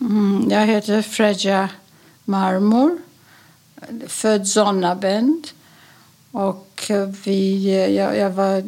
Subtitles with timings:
[0.00, 1.68] Mm, jag heter Fredja
[2.24, 2.98] Marmor,
[4.06, 5.48] född Sonnabend.
[6.32, 6.90] Och
[7.24, 8.62] vi, jag, jag, var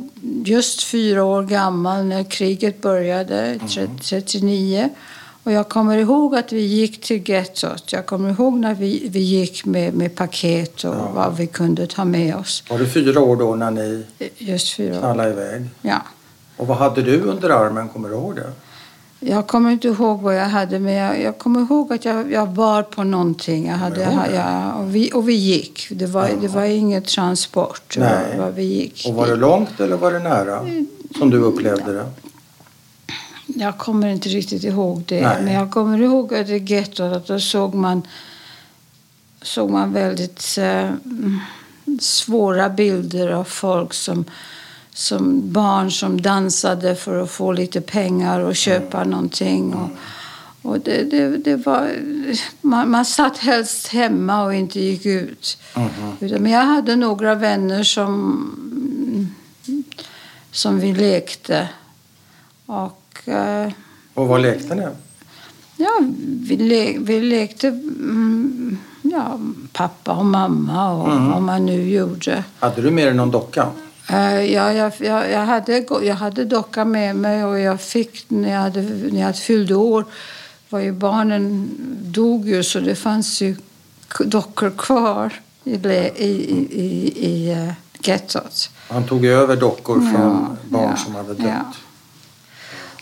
[0.44, 4.88] just fyra år gammal när kriget började, 1939.
[5.44, 7.92] Och jag kommer ihåg att vi gick till gettot.
[7.92, 11.10] Jag kommer ihåg när vi, vi gick med, med paket och Ja.
[11.14, 12.62] vad vi kunde ta med oss.
[12.70, 14.04] Var du fyra år då när ni
[14.38, 14.98] Just fyra år.
[15.00, 15.68] knallade iväg?
[15.82, 16.02] Ja.
[16.56, 17.88] Och vad hade du under armen?
[17.88, 18.52] Kommer du ihåg det?
[19.24, 22.48] Jag kommer inte ihåg vad jag hade, men jag, jag kommer ihåg att jag, jag
[22.50, 23.66] bar på någonting.
[23.66, 24.36] Jag hade, Kommer du ihåg det?
[24.36, 25.86] ja, och, vi, och vi gick.
[25.90, 26.52] Det var, det Jaha.
[26.54, 27.94] var ingen transport.
[27.94, 28.38] Det Nej.
[28.38, 29.04] var, vi gick.
[29.08, 30.66] Och var det långt eller var det nära?
[31.18, 32.06] Som du upplevde det?
[33.46, 35.20] Jag kommer inte riktigt ihåg det.
[35.20, 35.42] Nej.
[35.42, 38.02] Men jag kommer ihåg att i gettot att då såg man,
[39.42, 40.90] såg man väldigt eh,
[42.00, 44.24] svåra bilder av folk som,
[44.94, 49.74] som barn som dansade för att få lite pengar och köpa någonting.
[49.74, 49.90] Och,
[50.70, 51.90] och det, det, det var,
[52.60, 55.58] man, man satt helst hemma och inte gick ut.
[55.76, 55.88] Mhm.
[56.20, 59.36] Utan, men jag hade några vänner som,
[60.50, 61.68] som vi lekte.
[62.66, 63.70] Och eh,
[64.14, 64.86] Och vad lekte ni?
[65.76, 66.00] ja,
[66.48, 69.40] vi, le, vi lekte mm, ja,
[69.72, 71.30] pappa och mamma och Mm.
[71.30, 72.44] vad man nu gjorde.
[72.58, 73.68] Hade du med dig någon docka?
[74.08, 78.52] Eh, ja, jag, jag, jag, hade, jag hade docka med mig och jag fick när
[78.52, 80.04] jag, hade, när jag fyllde år
[80.68, 81.70] var ju barnen
[82.02, 83.56] dog ju så det fanns ju
[84.24, 85.32] dockor kvar
[85.64, 86.28] i, i,
[86.70, 88.70] i, i eh, gettot.
[88.88, 91.46] Han tog över dockor från Ja, barn ja, som hade dött.
[91.48, 91.72] ja.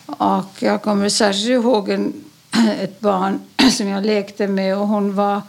[0.07, 2.12] Och jag kommer särskilt ihåg en,
[2.81, 3.41] ett barn
[3.73, 5.42] som jag lekte med och hon var...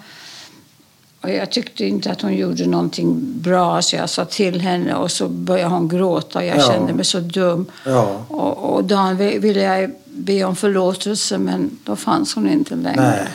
[1.22, 5.12] Och jag tyckte inte att hon gjorde någonting bra så jag sa till henne och
[5.12, 6.46] så började hon gråta.
[6.46, 6.62] Jag Ja.
[6.72, 7.66] kände mig så dum.
[7.86, 8.26] Ja.
[8.28, 13.02] Och, och dagen vi- ville jag be om förlåtelse men då fanns hon inte längre.
[13.02, 13.28] Nej.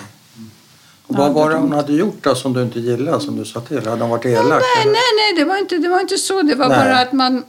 [1.07, 3.45] Och Ja, vad var det hon hade gjort då som du inte gillade, som du
[3.45, 3.87] sa till?
[3.87, 4.45] Hade hon varit elak?
[4.47, 4.92] Nej, eller?
[4.92, 6.42] nej, nej, det var inte, det var inte så.
[6.42, 6.79] Det var Nej.
[6.79, 7.45] bara att man...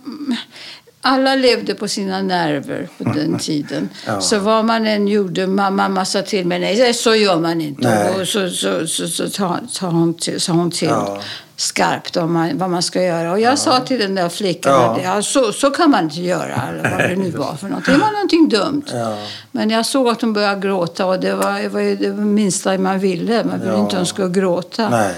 [1.07, 3.90] Alla levde på sina nerver på den tiden.
[4.06, 4.22] Ja.
[4.22, 7.81] Så vad man än gjorde, ma- mamma sa till mig, nej så gör man inte.
[7.90, 8.22] Nej.
[8.22, 11.22] Och så, så, så, så sa sa hon till, sa hon till Ja.
[11.56, 13.31] skarpt om man, vad man ska göra.
[13.31, 14.96] Och jag sa till den där flickan Ja.
[14.96, 16.62] att ja, så, så kan man inte göra.
[16.69, 17.94] Eller vad det nu var för någonting.
[17.94, 18.84] Det var någonting dumt.
[18.94, 19.17] Ja.
[19.51, 22.78] Men jag såg att hon började gråta och det var, det var ju det minsta
[22.78, 23.44] man ville.
[23.44, 23.79] Man ville Ja.
[23.79, 24.90] inte att hon skulle gråta.
[24.90, 25.16] Nej.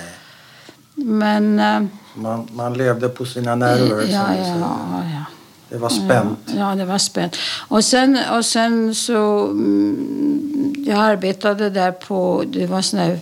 [0.96, 1.60] Men...
[1.60, 1.82] eh,
[2.16, 4.02] Man, man levde på sina nerver.
[4.10, 5.26] Ja, ja, ja, ja.
[5.70, 6.40] Det var spänt.
[6.58, 7.36] Ja, det var spänt.
[7.68, 9.46] Och sen, och sen så...
[9.48, 12.44] mm, Jag arbetade där på...
[12.48, 13.20] Det var sån här...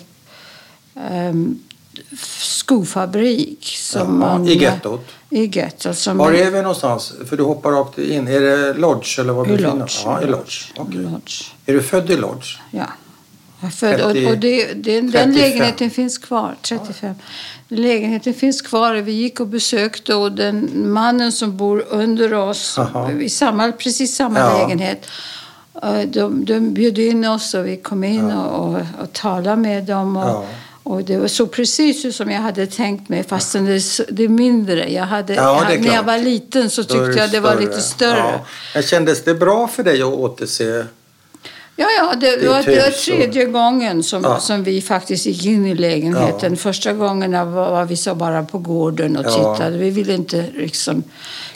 [1.30, 1.59] Um,
[2.31, 3.75] skofabrik.
[3.78, 5.06] Som Jaha, man, I gettot?
[5.30, 5.97] I gettot.
[5.97, 7.13] Som Var är vi någonstans?
[7.30, 8.28] För du hoppar rakt in.
[8.28, 10.02] Är det Lodge eller var befinner Lodge.
[10.06, 10.72] Ja, i Lodge.
[10.78, 11.00] Okej.
[11.02, 11.44] Lodge.
[11.66, 12.57] Är du född i Lodge?
[12.72, 12.86] Ja.
[13.62, 15.31] Jag 30 och, och det, det, den 35.
[15.31, 16.56] lägenheten finns kvar.
[16.62, 17.16] 35.
[17.68, 18.95] Lägenheten finns kvar.
[18.95, 23.12] Vi gick och besökte och den mannen som bor under oss Jaha.
[23.12, 24.57] i samma, precis samma Ja.
[24.57, 25.06] lägenhet.
[25.84, 29.84] eh, De, de bjöd in oss och vi kom in och, och, och talade med
[29.84, 30.18] dem.
[30.18, 30.45] Och, Ja.
[30.84, 34.91] och det var så precis som jag hade tänkt mig fastän det, det är mindre.
[34.94, 38.18] Jag hade, Ja, är när jag var liten så tyckte jag det var lite större.
[38.18, 38.45] Ja.
[38.74, 40.85] Men kändes det bra för dig att återse?
[41.79, 44.39] Ja, ja det, Ditt var, det var hus och- tredje gången som, Ja.
[44.39, 46.57] som vi faktiskt gick in i lägenheten.
[46.57, 49.55] Första gången var, var vi så bara på gården och Ja.
[49.55, 49.77] tittade.
[49.77, 51.03] Vi ville inte liksom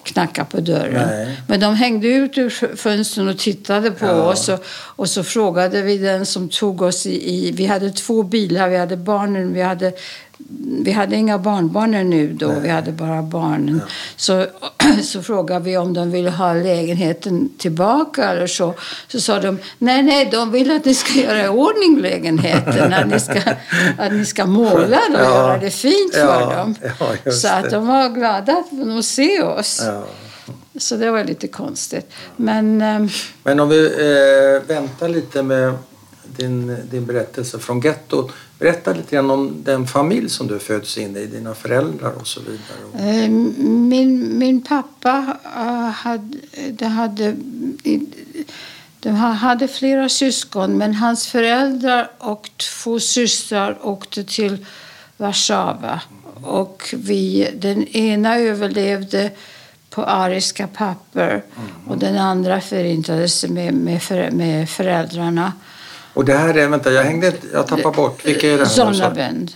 [0.04, 1.08] knacka på dörren.
[1.08, 1.38] Nej.
[1.48, 4.12] Men de hängde ut ur fönstren och tittade på Ja.
[4.32, 4.50] oss.
[4.50, 4.64] Och,
[4.96, 7.52] och så frågade vi den som tog oss i, i...
[7.52, 8.70] Vi hade två bilar.
[8.70, 9.54] Vi hade barnen.
[9.54, 9.92] Vi hade,
[10.60, 12.52] vi hade inga barnbarn nu då.
[12.62, 13.82] Vi hade bara barnen.
[14.16, 14.46] Så,
[15.04, 18.74] så frågade vi om de ville ha lägenheten tillbaka eller så.
[19.08, 22.94] Så sa de, nej, nej, de vill att ni ska göra i ordning lägenheten.
[22.94, 23.40] att, ni ska,
[23.98, 25.26] att ni ska måla den och Ja.
[25.48, 26.76] göra det fint för Ja, dem.
[27.00, 29.82] ja, just så att de var glada att de se oss.
[29.86, 30.04] Ja.
[30.80, 32.12] Så det var lite konstigt.
[32.36, 33.10] Men ehm,
[33.44, 35.74] Men om vi eh, väntar lite med
[36.26, 38.32] din, din berättelse från gettot.
[38.62, 42.40] Berätta lite grann om den familj som du föds in i, dina föräldrar och så
[42.42, 43.24] vidare.
[43.24, 47.36] Eh, min, min pappa eh, hade, hade,
[49.00, 54.66] de ha- hade flera syskon men hans föräldrar och två systrar åkte till
[55.18, 56.02] Warszawa.
[56.44, 59.32] Och vi, den ena överlevde
[59.90, 61.44] på ariska papper
[61.88, 65.54] och den andra förintades med, med, med föräldrarna.
[66.14, 68.26] Och det här är, vänta jag hängde jag tappar bort.
[68.26, 68.66] Vilka är det här?
[68.66, 69.52] Sonnabend.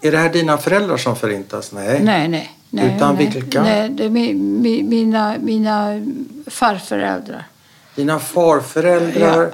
[0.00, 1.72] Är det här dina föräldrar som förintas?
[1.72, 2.00] Nej.
[2.02, 2.52] Nej, nej.
[2.70, 3.26] nej Utan nej.
[3.34, 3.62] vilka?
[3.62, 6.00] Nej, det är mi, mi, mina, mina
[6.46, 7.46] farföräldrar.
[7.94, 9.50] Dina farföräldrar Ja.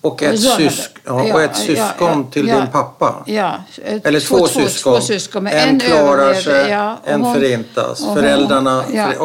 [0.00, 2.56] Och ett, sysk ja, och ett syskon ja, till ja.
[2.60, 3.22] din pappa?
[3.26, 4.94] Ja, ett- Eller två, syskon?
[4.94, 6.72] Två syskon en, en, klarar sig,
[7.04, 8.04] en hon- förintas.
[8.04, 8.84] hon- Föräldrarna...
[8.94, 9.18] ja, för.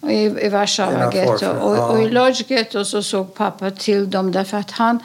[0.00, 1.38] Och I, i Dina Warszawa getto.
[1.38, 4.98] farfar, Och, och i Lodz getto så såg pappa till dem därför att han...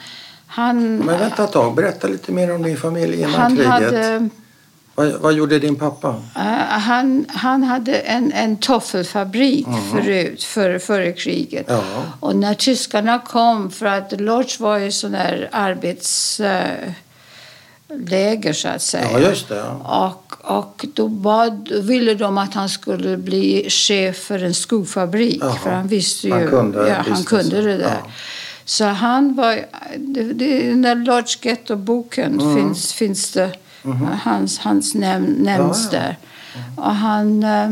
[0.52, 1.74] Han, Men vänta ett tag.
[1.74, 3.70] Berätta lite mer om din familj innan han kriget.
[3.70, 4.28] hade...
[4.94, 6.08] Vad, vad gjorde din pappa?
[6.36, 11.66] Eh, han, han hade en, en toffelfabrik förut, före, före kriget.
[11.68, 11.82] Ja.
[12.20, 16.92] Och när tyskarna kom, för att Lodz var ju sån där arbetsläger
[18.52, 19.08] så att säga.
[19.12, 19.56] Ja, just det.
[19.56, 20.08] Ja.
[20.08, 25.38] Och, och då bad, ville de att han skulle bli chef för en skofabrik.
[25.40, 25.54] Jaha.
[25.54, 28.00] För han visste ju, Han kunde ja, han kunde det där.
[28.04, 28.10] Ja.
[28.70, 29.64] Så han var,
[29.98, 32.54] det, det, i den där Lodge Ghetto-boken Mm.
[32.56, 33.52] finns, finns det,
[34.24, 36.02] hans, hans näm, nämns Ja, ja.
[36.04, 36.16] där.
[36.76, 37.70] Och han, eh,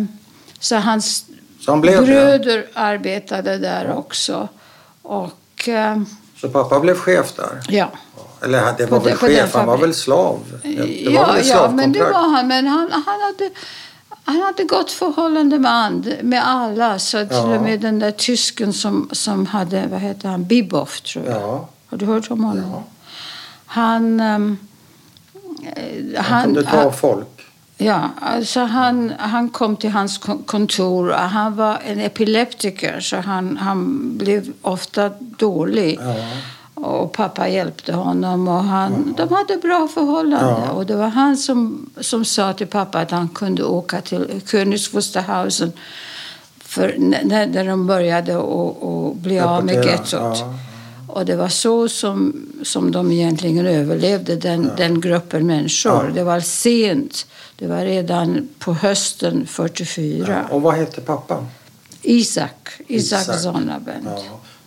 [0.61, 1.25] så hans
[1.61, 2.06] Så han blev det?
[2.06, 4.49] bröder arbetade där också.
[5.03, 6.00] Och eh,
[6.41, 7.61] Så pappa blev chef där?
[7.69, 7.91] ja.
[8.44, 10.39] Eller det var På väl den chef, han var väl slav?
[10.62, 12.49] Det, det var ja, väl ett ja, men det var han.
[12.49, 13.51] Men han, han, hade,
[14.29, 16.99] han hade gott förhållande med, and, med alla.
[16.99, 17.57] Så till Ja.
[17.57, 21.43] och med den där tysken som, som hade, vad heter han, Biboff tror jag.
[21.43, 22.71] Ja, Har du hört om honom?
[22.73, 22.83] Ja.
[23.67, 24.21] Han...
[24.21, 24.59] ehm,
[25.77, 27.27] eh, han kunde ta folk.
[27.81, 31.11] Ja, alltså han, han kom till hans kon- kontor.
[31.11, 35.99] Han var en epileptiker, så han, han blev ofta dålig.
[36.01, 36.15] Ja.
[36.88, 38.49] Och pappa hjälpte honom.
[38.49, 40.62] Och han, De hade bra förhållanden.
[40.67, 40.70] Ja.
[40.73, 44.94] Och det var han som, som sa till pappa att han kunde åka till Königs
[44.94, 45.73] Wusterhausen
[46.61, 50.11] för när, när de började att- att bli av med gettot.
[50.12, 50.55] Ja.
[51.08, 55.93] Och det var så som, som de egentligen överlevde, den, den gruppen människor.
[56.08, 56.11] Ja.
[56.14, 57.26] Det var sent.
[57.56, 60.44] Det var redan på hösten 44.
[60.50, 61.46] Och vad hette pappa?
[62.02, 63.38] Isak, Isak, Isak.
[63.41, 64.06] Sonnabend.
[64.06, 64.23] Ja.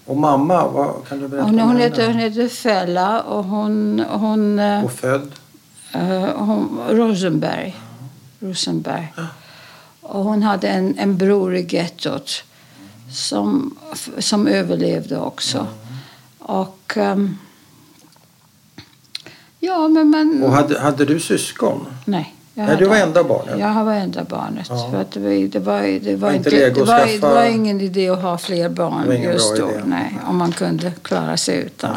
[0.05, 1.83] Och mamma, vad, kan du berätta Hon, om hon, henne?
[1.83, 4.03] heter, hon heter Fella och hon...
[4.09, 5.31] hon, eh, Och född?
[5.93, 7.75] eh, hon Rosenberg.
[8.39, 9.13] Rosenberg.
[10.01, 12.43] Och hon hade en, en bror i gettot
[13.13, 13.77] som,
[14.19, 15.67] som överlevde också.
[16.39, 16.93] Och...
[16.97, 17.37] ehm,
[19.59, 20.43] ja, men man...
[20.43, 21.85] Och hade, hade du syskon?
[22.05, 22.35] Nej.
[22.53, 23.59] Jag Nej, du var enda barnet?
[23.59, 24.67] Jag var enda barnet.
[24.69, 24.89] Ja.
[24.91, 28.09] För att det, var, det, var, det, var inte det, var, det var ingen idé
[28.09, 29.69] att ha fler barn just då.
[29.69, 29.81] idé.
[29.85, 31.95] Nej, om man kunde klara sig utan.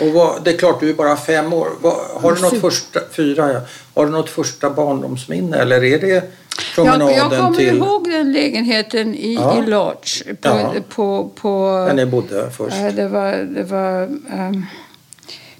[0.00, 1.68] Och vad, det är klart, du är bara fem år.
[1.80, 3.60] Vad, har du något första, fyra, ja.
[3.94, 5.56] Har du något första barndomsminne?
[5.56, 6.32] Eller är det
[6.74, 7.76] promenaden Jag, jag kommer till...
[7.76, 9.58] ihåg den lägenheten i, Ja.
[9.62, 10.22] i Lodz.
[10.22, 10.74] På, Ja.
[10.88, 12.76] på, på, Där ni bodde först?
[12.76, 14.66] eh, det var, det var um,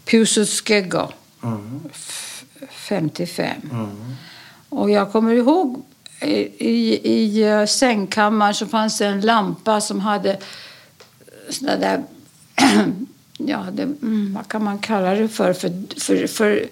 [0.04, 1.08] Piłsudskiego,
[1.44, 1.80] Mm.
[2.84, 3.56] F- 55.
[3.72, 3.88] Mm.
[4.68, 5.82] Och jag kommer ihåg
[6.20, 6.32] i,
[6.68, 10.38] i, i eh, sängkammaren så fanns det en lampa som hade
[11.50, 12.02] såna där...
[13.38, 15.52] ja, det, mm, vad kan man kalla det för?
[15.52, 16.66] För, för, för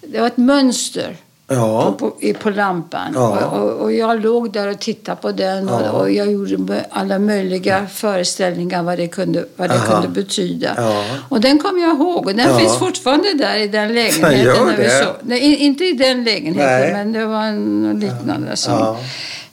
[0.00, 1.16] det var ett mönster
[1.48, 1.94] Ja.
[1.98, 3.12] på, på, på lampan.
[3.14, 3.46] Ja.
[3.46, 5.90] Och, och, och jag låg där och tittade på den och, Ja.
[5.90, 9.92] och jag gjorde alla möjliga föreställningar vad det kunde, vad det Aha.
[9.92, 10.92] kunde betyda.
[11.28, 14.66] Och den kommer jag ihåg och den finns fortfarande där i den lägenheten.
[14.66, 16.92] När vi så, nej, inte i den lägenheten Nej.
[16.92, 18.96] men det var en något liknande som,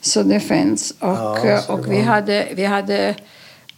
[0.00, 0.94] så det finns.
[0.98, 3.14] Och, eh, och vi hade, vi hade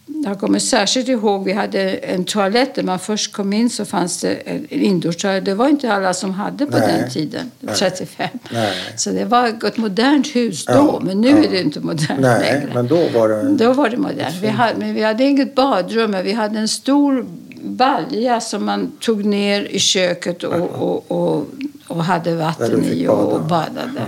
[0.07, 2.75] jag kommer särskilt ihåg vi hade en toalett.
[2.75, 5.45] När man först kom in så fanns det en indoorstoalett.
[5.45, 6.87] Det var inte alla som hade på Nej.
[6.87, 7.75] den tiden, Nej.
[7.75, 8.27] 35.
[8.51, 8.73] Nej.
[8.95, 11.37] Så det var ett modernt hus då, Ja, men nu ja.
[11.37, 12.71] är det inte modernt Nej, längre.
[12.73, 13.51] men då var det...
[13.65, 14.35] Då var det modernt.
[14.41, 17.25] Vi hade, men vi hade inget badrum, men vi hade en stor
[17.61, 21.47] balja som man tog ner i köket och, och, och,
[21.87, 24.01] och hade Där vatten i och, och badade.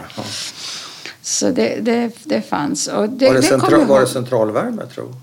[1.22, 2.88] Så det, det, det fanns.
[2.88, 5.14] Och det, Var det, det kommer centra, jag var det centralvärme, tro?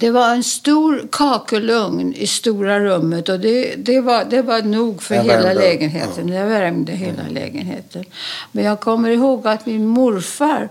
[0.00, 5.02] Det var en stor kakelugn i stora rummet och det, det, var, det var nog
[5.02, 5.54] för Jag hela värmde.
[5.60, 6.26] lägenheten.
[6.26, 8.04] Det värmde hela lägenheten.
[8.52, 10.68] Men jag kommer ihåg att min morfar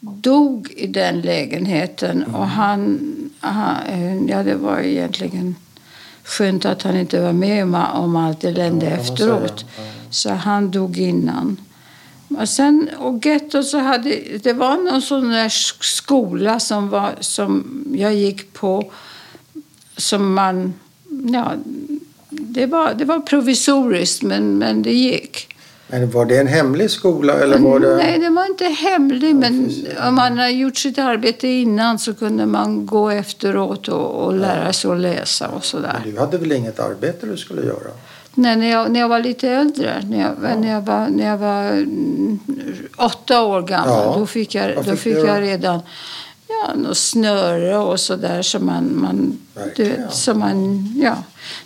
[0.00, 3.00] dog i den lägenheten och han,
[3.40, 5.54] han eh, ja det var egentligen
[6.24, 9.64] skönt att han inte var med om, allt elände Ja, efteråt.
[9.76, 9.82] Ja.
[10.10, 11.56] Så han dog innan.
[12.28, 15.48] Och sen, och getto så hade, det var någon sån där
[15.82, 18.92] skola som, var, som jag gick på
[19.96, 20.74] som man,
[21.32, 21.52] ja,
[22.30, 25.54] det var, det var provisoriskt men, men det gick.
[25.90, 27.96] Men var det en hemlig skola eller var det...
[27.96, 29.70] Nej, det var inte hemlig men
[30.08, 34.72] om man har gjort sitt arbete innan så kunde man gå efteråt och, och lära
[34.72, 36.00] sig att läsa och sådär.
[36.04, 37.90] Men du hade väl inget arbete du skulle göra?
[38.34, 41.38] Nej, när jag, när jag var lite äldre, när jag, när jag, var, när jag
[41.38, 42.38] var mm,
[42.96, 44.14] åtta år gammal, Ja.
[44.18, 45.40] då fick jag, då fick jag göra?
[45.40, 45.80] redan
[46.48, 49.38] ja, något snöre och sådär som man, man,
[49.76, 51.14] du vet, som man, ja.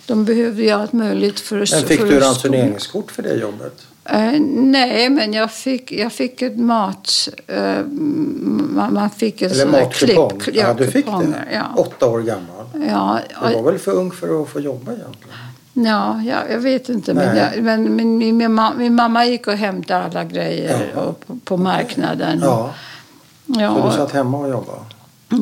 [0.05, 3.85] De behövde ju allt möjligt för att Men fick för du ransoneringskort för det jobbet?
[4.05, 7.29] Eh, nej, men jag fick, jag fick ett mat...
[7.47, 10.39] eh, man, man fick en Eller där matkupong?
[10.39, 11.33] klipp- Ja, du fick det?
[11.53, 11.61] Ja.
[11.75, 12.65] Åtta år gammal?
[12.89, 15.37] Ja, Du var väl för ung för att få jobba egentligen?
[15.73, 17.13] Ja, ja, jag vet inte.
[17.13, 21.01] Men, jag, men min, min, min, ma- min mamma gick och hämtade alla grejer Ja.
[21.01, 22.39] och, på, på marknaden.
[22.43, 22.73] Ja,
[23.45, 24.79] ja, så du satt hemma och jobbade?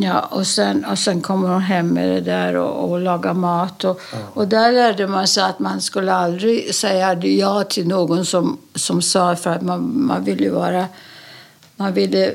[0.01, 3.83] Ja, och sen, och sen kommer hon hem med det där och, och lagar mat.
[3.83, 4.01] Och,
[4.33, 9.01] och där lärde man sig att man skulle aldrig säga ja till någon som, som
[9.01, 10.85] sa för att man, man ville vara...
[11.75, 12.33] Man ville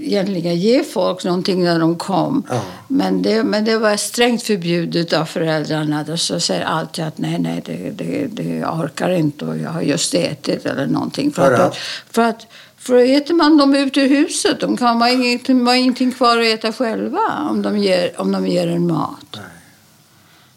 [0.00, 2.42] egentligen ge folk någonting när de kom.
[2.50, 2.62] Ja.
[2.88, 6.04] Men, det, men det var strängt förbjudet av föräldrarna.
[6.12, 9.82] Och så säger alltid att nej, nej, det, det, det orkar inte och jag har
[9.82, 11.32] just ätit eller någonting.
[11.32, 11.76] För För att,
[12.10, 12.46] för att
[12.76, 16.44] för äter man dem ut ur huset, de kan ha ingenting, ha ingenting kvar att
[16.44, 19.26] äta själva om de ger, om de ger en mat.
[19.34, 19.42] Nej.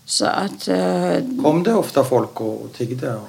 [0.05, 3.19] Så att, eh, Kom det ofta folk och tiggde?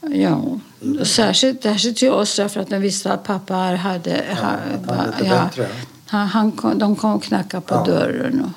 [0.00, 0.58] ja.
[1.04, 4.24] Särskilt, särskilt till oss därför att de visste att pappa hade...
[4.36, 4.58] han
[5.24, 5.68] ja, bättre.
[6.06, 7.84] han, han kom, de kom och knackade på Ja.
[7.84, 8.52] dörren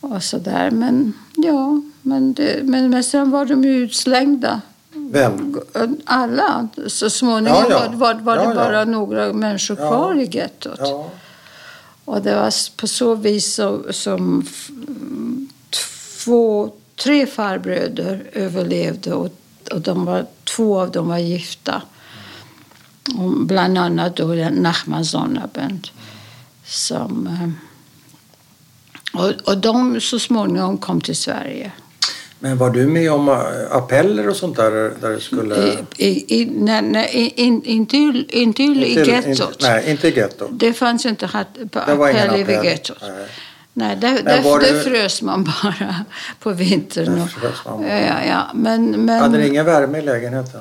[0.00, 0.70] och, och sådär.
[0.70, 4.60] Men ja, men, det, men, men sen var de ju utslängda.
[4.92, 5.60] Vem?
[6.04, 6.68] Alla.
[6.86, 7.88] Så småningom Ja, ja.
[7.96, 8.54] var, var, var det Ja, ja.
[8.54, 9.88] bara några människor Ja.
[9.88, 10.78] kvar i gettot.
[10.78, 11.10] Ja.
[12.04, 14.70] Och det var på så vis som f-
[16.24, 19.28] två, tre farbröder överlevde och,
[19.72, 21.82] och de var, två av dem var gifta.
[23.18, 25.88] Och bland annat då Nachman Sonnabend.
[26.64, 27.50] Som, eh,
[29.22, 31.72] och, och de så småningom kom till Sverige.
[32.42, 33.36] Men var du med om äh,
[33.70, 34.70] appeller och sånt där?
[35.00, 35.76] där det skulle...
[35.96, 37.96] I, i, nej, nej, in, inte,
[38.30, 39.26] inte i gettot.
[39.26, 40.48] inte- Nej, inte i gettot.
[40.52, 41.46] Det fanns inte hat-
[41.86, 42.98] Det var ingen appell i gettot.
[43.72, 43.96] Nej.
[43.96, 45.94] Där, där, var där det- frös man bara
[46.40, 47.20] på vintern.
[47.22, 47.84] Och-.
[47.88, 48.42] Ja, ja.
[48.54, 50.60] Men, men, Hade ni ingen värme i lägenheten?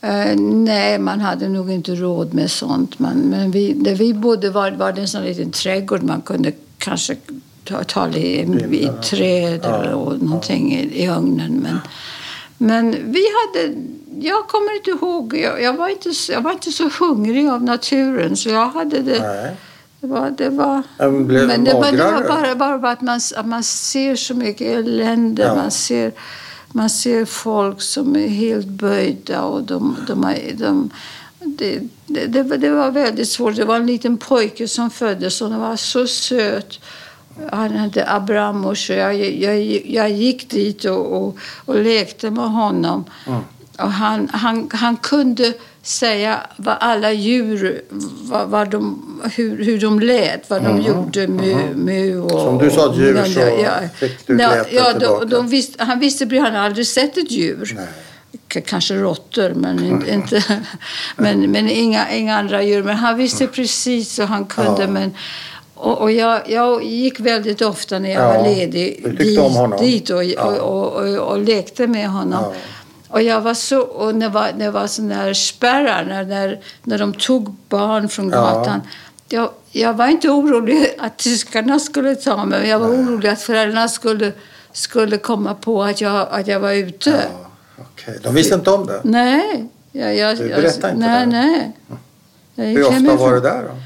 [0.00, 2.98] eh, nej, man hade nog inte råd med sånt.
[2.98, 6.02] Man, men vi, där vi bodde var, var det en sån liten trädgård.
[6.02, 7.16] Man kunde kanske
[7.64, 9.02] ta, ta i, i Ja.
[9.02, 9.76] träd Ja.
[9.82, 11.60] eller och någonting i, i ugnen.
[11.62, 11.78] Men,
[12.58, 13.74] men vi hade...
[14.20, 15.36] Jag kommer inte ihåg.
[15.36, 19.18] Jag, jag, var inte, jag var inte så hungrig av naturen så jag hade det...
[19.20, 19.56] Nej.
[20.00, 20.82] Det var, det var,
[21.46, 25.42] men det var, det var bara, bara att, man, att man ser så mycket elände.
[25.42, 25.54] Ja.
[25.54, 26.12] Man, ser,
[26.72, 29.42] man ser folk som är helt böjda.
[29.42, 30.90] Och de, de, har- de,
[31.38, 32.26] det, det,
[32.56, 33.56] det, var- väldigt svårt.
[33.56, 36.80] Det var en liten pojke som föddes och han var så söt.
[37.52, 43.04] Han hette Abramos och jag, jag, jag gick dit och, och, och lekte med honom.
[43.26, 43.40] Mm.
[43.78, 45.52] Och han, han, han kunde
[45.82, 47.82] säga vad alla djur,
[48.22, 49.02] vad, vad de,
[49.36, 51.28] hur, hur de lät, vad de gjorde.
[51.28, 52.40] Mu, mu och, Mhm.
[52.40, 56.24] Så om du sa djur så fick du ja, ja, de, de visste, Han visste,
[56.24, 57.72] han hade aldrig sett ett djur.
[57.76, 58.62] Nej.
[58.62, 60.42] Kanske råttor, men, inte, inte,
[61.16, 62.82] men, men inga, inga andra djur.
[62.82, 64.82] Men han visste precis och han kunde.
[64.82, 64.88] Ja.
[64.88, 65.14] Men,
[65.74, 70.24] och, och jag, jag gick väldigt ofta när jag Ja, var ledig dit, dit och,
[70.24, 70.42] Ja.
[70.44, 72.44] och, och, och, och lekte med honom.
[73.16, 73.20] Ja.
[73.20, 76.24] Och jag var så, och när det var, när det var såna här spärrar, när,
[76.24, 78.40] när, när de tog barn från Ja.
[78.40, 78.80] gatan.
[79.28, 83.40] Jag, jag var inte orolig att tyskarna skulle ta mig, men jag var orolig att
[83.42, 84.32] föräldrarna skulle,
[84.72, 87.10] skulle komma på att jag, att jag var ute.
[87.10, 87.50] Ja,
[87.92, 88.18] okej.
[88.22, 89.00] De visste inte om det?
[89.04, 89.68] Nej.
[89.92, 91.72] Jag, jag, Du berättade inte nej, det?
[92.54, 92.68] nej.
[92.68, 93.76] Gick Hur ofta var du där då?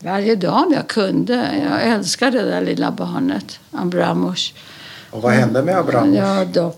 [0.00, 1.34] Varje dag om jag kunde.
[1.70, 4.52] Jag älskade det där lilla barnet, Abramos.
[5.10, 6.14] Och vad hände med Abraham?
[6.14, 6.72] Ja, de,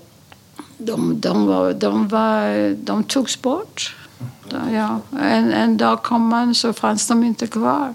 [0.79, 3.97] de, de, var, de, var, de togs bort.
[4.73, 7.95] Ja, en, en dag kom man så fanns de inte kvar.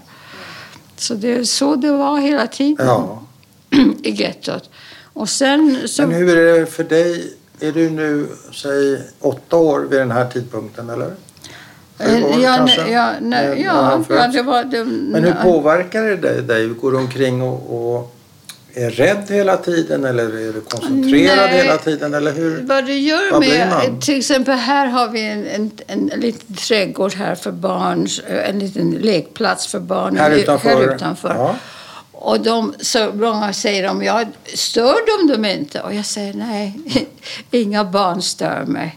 [0.96, 3.22] Så det är så det var hela tiden Ja.
[4.02, 4.70] i gettot.
[5.12, 6.02] Och sen så...
[6.02, 7.36] Men hur är det för dig?
[7.60, 11.06] Är du nu, säg åtta år vid den här tidpunkten eller?
[11.06, 11.14] År
[11.98, 14.64] Eh, ja, det var...
[14.64, 16.42] Det, Men hur påverkar det dig?
[16.42, 16.68] dig?
[16.68, 18.13] Går du omkring och, och
[18.74, 21.62] är rädd hela tiden eller är du koncentrerad Nej.
[21.62, 22.14] hela tiden?
[22.14, 22.62] Eller hur?
[22.62, 24.00] Vad det gör Vad med...
[24.00, 28.08] Till exempel här har vi en, en, en, liten trädgård här för barn.
[28.46, 30.16] En liten lekplats för barn.
[30.16, 30.68] Här utanför?
[30.68, 31.34] Här utanför.
[31.34, 31.56] Ja.
[32.12, 35.80] Och de, så många säger de, ja, stör de dem inte?
[35.80, 36.78] Och jag säger nej,
[37.50, 38.96] inga barn stör mig.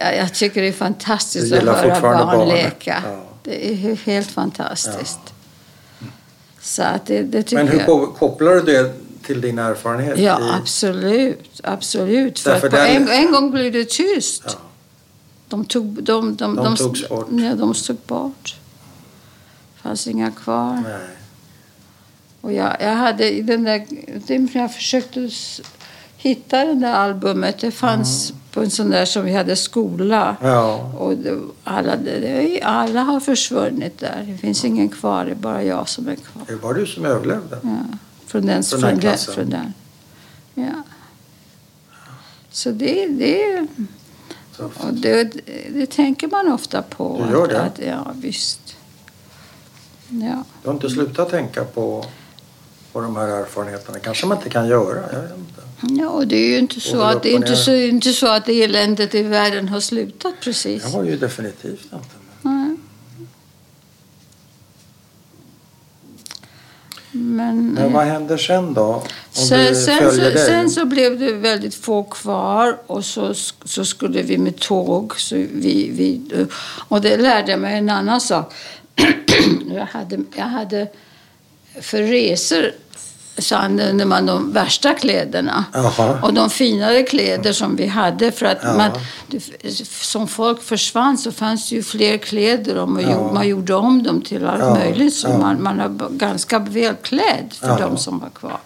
[0.00, 2.48] Jag, jag tycker det är fantastiskt Du att höra barn barnen.
[2.48, 3.02] leka.
[3.06, 3.24] Ja.
[3.42, 5.33] Det är he- helt fantastiskt.
[6.64, 7.86] Så att det, det tycker Men hur jag.
[7.86, 8.92] ko- kopplar du det
[9.26, 10.18] till din erfarenhet?
[10.18, 11.60] Ja, i, absolut.
[11.64, 12.38] Absolut.
[12.38, 14.42] För Därför på den- en, en gång blev det tyst.
[14.46, 14.52] Ja.
[15.48, 17.28] De, tog, de, de, De togs bort.
[17.30, 18.56] Ja, de tog bort.
[19.76, 20.82] Det fanns inga kvar.
[20.88, 21.08] Nej.
[22.40, 23.86] Och jag, jag hade den där...
[24.58, 25.30] Jag försökte
[26.16, 27.58] hitta det där albumet.
[27.58, 30.36] Det fanns på en sån där som vi hade skola.
[30.42, 30.92] Ja.
[30.98, 34.24] Och det, alla, det, alla har försvunnit där.
[34.26, 35.24] Det finns ingen kvar.
[35.24, 36.42] Det är bara jag som är kvar.
[36.46, 37.58] Det var du som överlevde.
[37.62, 37.76] Ja,
[38.26, 39.34] från den, Från från den klassen.
[39.34, 39.74] från den.
[40.54, 40.82] Ja.
[42.50, 43.66] Så det, det,
[44.58, 45.32] och det,
[45.74, 47.24] det tänker man ofta på.
[47.26, 47.62] Du gör det?
[47.62, 48.76] Att, ja, visst.
[50.08, 50.44] Ja.
[50.62, 52.04] du har inte slutat tänka på,
[52.92, 53.98] på de här erfarenheterna.
[53.98, 55.12] kanske man inte kan göra.
[55.12, 55.62] Jag vet inte.
[55.80, 58.48] Ja, och det är ju inte så att det är inte så, inte så att
[58.48, 60.82] eländet i världen har slutat precis.
[60.82, 62.24] Jag var ju definitivt inte.
[67.16, 69.02] Men, Men vad händer sen då?
[69.30, 74.38] Sen, sen, så, sen så blev det väldigt få kvar och så, så skulle vi
[74.38, 75.20] med tåg.
[75.20, 76.20] Så vi, vi,
[76.88, 78.52] och det lärde jag mig en annan sak.
[79.74, 80.88] jag, hade, jag hade
[81.80, 82.72] för resor
[83.38, 85.64] så använde man de värsta kläderna.
[85.72, 86.18] Jaha.
[86.22, 88.32] Och de finare kläder som vi hade.
[88.32, 88.90] För att man,
[90.00, 94.02] som folk försvann så fanns det ju fler kläder och man, gjorde, man gjorde om
[94.02, 95.14] dem till allt möjligt.
[95.14, 98.58] Så man, man b- ganska välklädd för de som var kvar.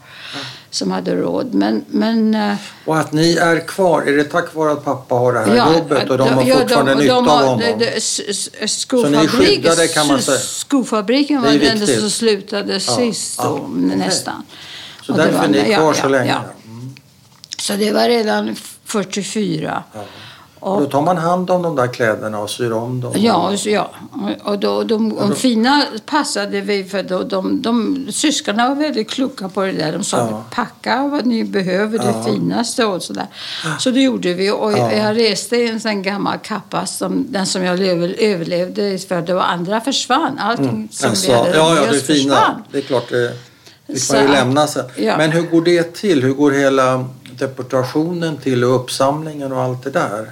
[0.70, 1.54] Som hade råd.
[1.54, 5.32] Men, men eh, Och att ni är kvar, är det tack vare att pappa har
[5.32, 7.78] det här jobbet och de har ja, fortfarande de- nytta de av har- honom?
[7.78, 10.38] det- s- s- Så ni är skyddade, kan man säga.
[10.38, 13.96] skofabriken var den som slutade sist ja, då, okej.
[13.96, 14.42] nästan.
[15.02, 16.30] Så Och det därför var- är ni ja, kvar ja, så länge?
[16.30, 16.44] ja.
[16.70, 16.94] Mm.
[17.58, 19.82] Så det var redan 44.
[20.60, 23.12] Och då tar man hand om de där kläderna och syr om dem?
[23.16, 23.90] Ja, så ja.
[24.44, 29.48] och då, de, de fina passade vi för då, de, de, syskonen var väldigt kloka
[29.48, 29.92] på det där.
[29.92, 30.44] De sa Ja.
[30.50, 32.22] packa vad ni behöver, det Ja.
[32.24, 33.26] finaste och sådär.
[33.78, 34.92] Så det gjorde vi och Ja.
[34.92, 39.34] jag reste i en sån gammal kappa, som, den som jag över, överlevde för det
[39.34, 40.38] var andra försvann.
[40.38, 42.34] Allting som Alltså, vi hade ja, ja, det oss fina.
[42.34, 42.62] försvann.
[42.72, 43.32] Det är klart, det
[43.86, 44.84] fick Så man ju lämna sen.
[44.96, 45.16] ja.
[45.16, 46.22] Men hur går det till?
[46.22, 47.04] Hur går hela
[47.38, 50.30] deportationen till och uppsamlingen och allt det där?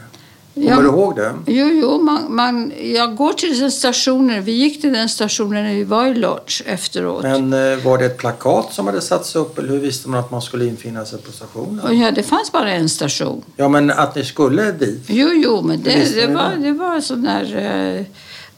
[0.57, 0.81] Kommer Ja.
[0.81, 1.35] du ihåg det?
[1.47, 4.43] Jo, jo man, man, jag går till den stationen.
[4.45, 7.23] Vi gick till den stationen när vi var i Lodge efteråt.
[7.23, 10.31] Men eh, var det ett plakat som hade satts upp eller hur visste man att
[10.31, 11.99] man skulle infinna sig på stationen?
[12.01, 13.43] Ja, det fanns bara en station.
[13.57, 15.05] Ja, men att ni skulle dit?
[15.07, 16.57] Jo, jo, men det, det, ni var, det?
[16.63, 17.57] det var sån där...
[17.99, 18.05] eh,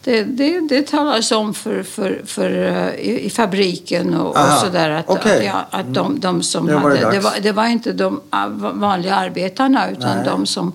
[0.05, 4.91] Det, det, det talades om för, för, för, eh, i, i fabriken och, och sådär.
[4.91, 5.39] Att, okej.
[5.39, 7.01] att, ja, att de, de som Nu var det hade...
[7.01, 7.25] Det dags.
[7.25, 10.25] var, det var inte de ah, vanliga arbetarna utan Nej.
[10.27, 10.73] de som,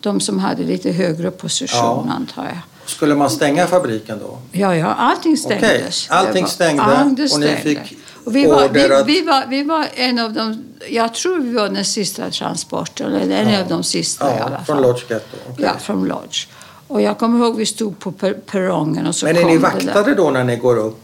[0.00, 2.12] de som hade lite högre position, Ja.
[2.16, 2.58] antar jag.
[2.86, 4.38] Skulle man stänga fabriken då?
[4.52, 6.06] Ja, ja, allting stängdes.
[6.10, 7.78] Okej, allting stängde allt det och ni fick
[8.24, 10.64] och vi, var, vi, att- vi, var, vi var en av de...
[10.90, 13.60] Jag tror vi var den sista transporten, eller en Ja.
[13.62, 14.64] av de sista i Ja, alla fall.
[14.64, 15.36] från Lodge Ghetto.
[15.50, 15.64] okej.
[15.64, 16.46] Ja, från Lodge.
[16.88, 20.14] Och jag kommer ihåg vi stod på per perrongen och så Men är ni vaktade
[20.14, 21.02] då när ni går upp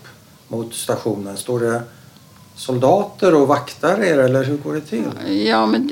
[0.48, 1.36] mot stationen?
[1.36, 1.82] Står det
[2.56, 5.04] soldater och vaktar er eller hur går det till?
[5.46, 5.90] Ja, men...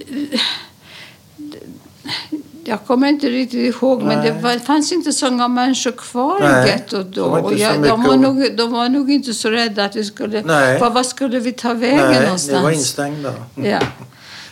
[2.65, 4.31] Jag kommer inte riktigt ihåg, men Nej.
[4.33, 7.29] det var, fanns inte så många människor kvar Nej, i gettot de då.
[7.29, 10.05] var Och så jag, de, var nog, de var nog inte så rädda att vi
[10.05, 10.43] skulle...
[10.43, 10.79] Nej.
[10.81, 12.57] Var, var skulle vi ta vägen Nej, någonstans?
[12.59, 13.33] ni var instängda.
[13.55, 13.79] Ja.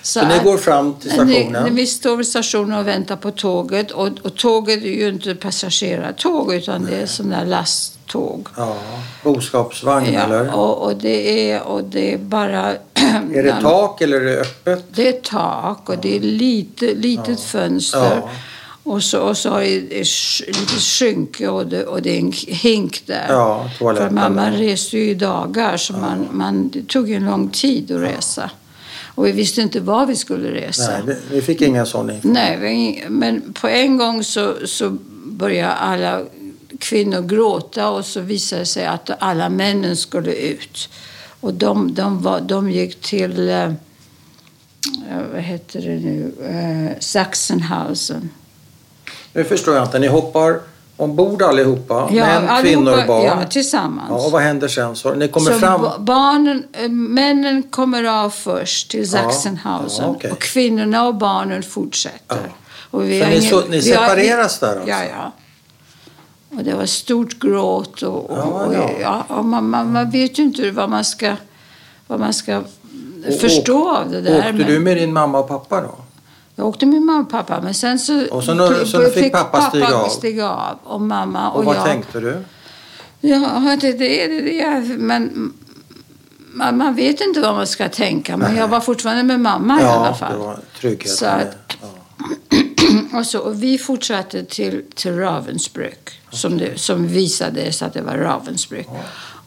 [0.04, 1.74] Så ni att- går fram till Ni, stationen?
[1.74, 3.90] vi står vid stationen och väntar på tåget.
[3.90, 8.48] Och, och tåget är ju inte passagerartåg utan det är sån där lasttåg.
[8.56, 8.76] Ja,
[9.24, 10.44] boskapsvagn eller?
[10.44, 12.72] Ja, och, och, det är, och det är bara...
[13.34, 14.84] Är det tak eller är det öppet?
[14.94, 17.98] Det är tak och det är lite, litet fönster.
[18.16, 18.30] Ja.
[18.84, 23.02] Och så, och så har det litet skynke och det, och det är en hink
[23.06, 23.26] där.
[23.28, 27.48] Ja, För man, man reste ju i dagar så man, man, det tog en lång
[27.50, 28.50] tid att resa.
[29.14, 30.90] Och vi visste inte var vi skulle resa.
[30.92, 32.28] Nej, det- ni fick ingen sån info?
[32.28, 34.90] Nej, vi- men på en gång så, så
[35.26, 36.20] började alla
[36.78, 40.88] kvinnor gråta och så visade det sig att alla männen skulle ut.
[41.42, 43.72] Och de, de, var, de gick till, eh, eh,
[45.32, 48.30] vad heter det nu, eh, Sachsenhausen.
[49.32, 49.98] Nu förstår jag inte.
[49.98, 50.60] Ni hoppar
[50.96, 52.08] ombord allihopa?
[52.12, 53.24] Ja, Män, allihopa- kvinnor och barn?
[53.24, 54.06] Ja, tillsammans.
[54.10, 54.96] Ja, och vad händer sen?
[54.96, 55.80] Så ni kommer så fram?
[55.82, 60.30] ba- barnen, eh, männen kommer av först till Ja, Sachsenhausen ja, okej.
[60.30, 62.18] och kvinnorna och barnen fortsätter.
[62.28, 62.36] Ja.
[62.90, 64.88] Och vi Så ni ingen- så- ni vi har- separeras där alltså?
[64.90, 65.32] Ja, ja.
[66.56, 68.90] Och det var stort gråt och, och, Ja, och, ja.
[69.00, 71.36] ja, och man, man, man vet ju inte vad man ska,
[72.06, 72.62] vad man ska
[73.40, 74.38] förstå av det där.
[74.38, 75.94] Åkte men- du med din mamma och pappa då?
[76.56, 79.60] Jag åkte med mamma och pappa, men sen så, Och så nu- så fick pappa
[79.70, 80.08] stiga av?
[80.08, 81.84] stiga av och mamma och, Och, vad jag.
[81.84, 82.44] tänkte du?
[83.20, 85.52] Ja, det, det, det, det men
[86.54, 88.36] man, man vet inte vad man ska tänka.
[88.36, 88.60] Men Nej.
[88.60, 90.32] jag var fortfarande med mamma i alla Ja, fall.
[90.32, 91.12] det var trygghet.
[91.12, 92.58] Så att- ja.
[93.18, 98.02] Och, så, och vi fortsatte till, till Ravensbrück som, det, som visade sig att det
[98.02, 98.86] var Ravensbrück.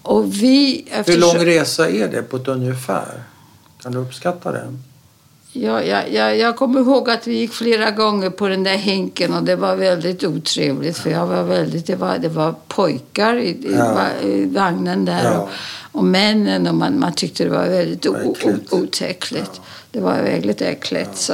[0.01, 0.85] Och vi...
[0.89, 3.23] Hur eftersom- lång resa är det på ett ungefär?
[3.83, 4.73] Kan du uppskatta det?
[5.51, 9.33] Ja, jag, jag, jag kommer ihåg att vi gick flera gånger på den där hinken
[9.33, 13.47] och det var väldigt otrevligt för jag var väldigt, det var, det var pojkar i,
[13.49, 14.07] i, Ja.
[14.23, 15.37] i vagnen där Ja.
[15.39, 15.49] och,
[15.91, 18.73] och männen och man, man tyckte det var väldigt o, o, Äckligt.
[18.73, 19.61] otäckligt.
[19.91, 21.17] Det var väldigt äckligt.
[21.17, 21.33] Så,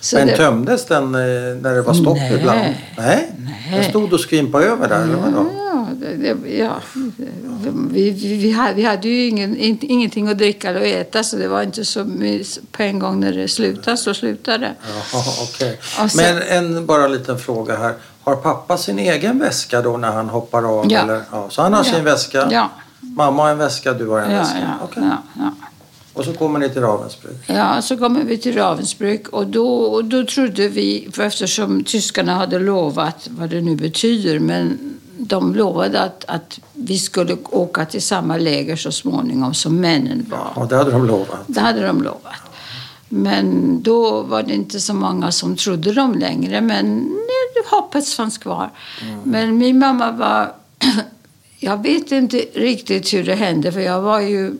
[0.00, 1.20] så Men det, tömdes den eh,
[1.62, 2.34] när det var stopp Nej.
[2.34, 2.58] ibland?
[2.58, 2.76] Nej.
[2.98, 3.30] Nej.
[3.72, 5.46] Den stod och skvimpade över där, eller vadå?
[5.72, 6.72] Ja, det, det, ja.
[7.90, 8.10] Vi,
[8.42, 11.62] vi, hade, vi hade ju ingen, in, ingenting att dricka eller äta så det var
[11.62, 12.04] inte så
[12.72, 14.74] på en gång när det slutade så slutade det.
[16.08, 17.94] Sen- Men en bara en liten fråga här.
[18.22, 20.92] Har pappa sin egen väska då när han hoppar av?
[20.92, 21.00] Ja.
[21.00, 21.20] Eller?
[21.32, 21.92] Ja, så han har Ja.
[21.92, 22.48] sin väska?
[22.50, 22.70] Ja.
[23.00, 24.56] Mamma har en väska, du har en Ja, väska?
[24.60, 25.02] ja, Okej.
[25.06, 25.67] ja, ja.
[26.18, 27.36] Och så kommer ni till Ravensbrück?
[27.46, 32.34] ja, så kommer vi till Ravensbrück och då, och då trodde vi, för eftersom tyskarna
[32.34, 34.78] hade lovat vad det nu betyder, men
[35.18, 40.52] de lovade att, att vi skulle åka till samma läger så småningom som männen var.
[40.56, 41.40] Ja, det hade de lovat.
[41.46, 42.42] Det hade de lovat.
[43.08, 46.60] Men då var det inte så många som trodde dem längre.
[46.60, 47.16] Men
[47.70, 48.70] hoppet fanns kvar.
[49.24, 50.52] Men min mamma var...
[51.60, 54.58] Jag vet inte riktigt hur det hände, för jag var ju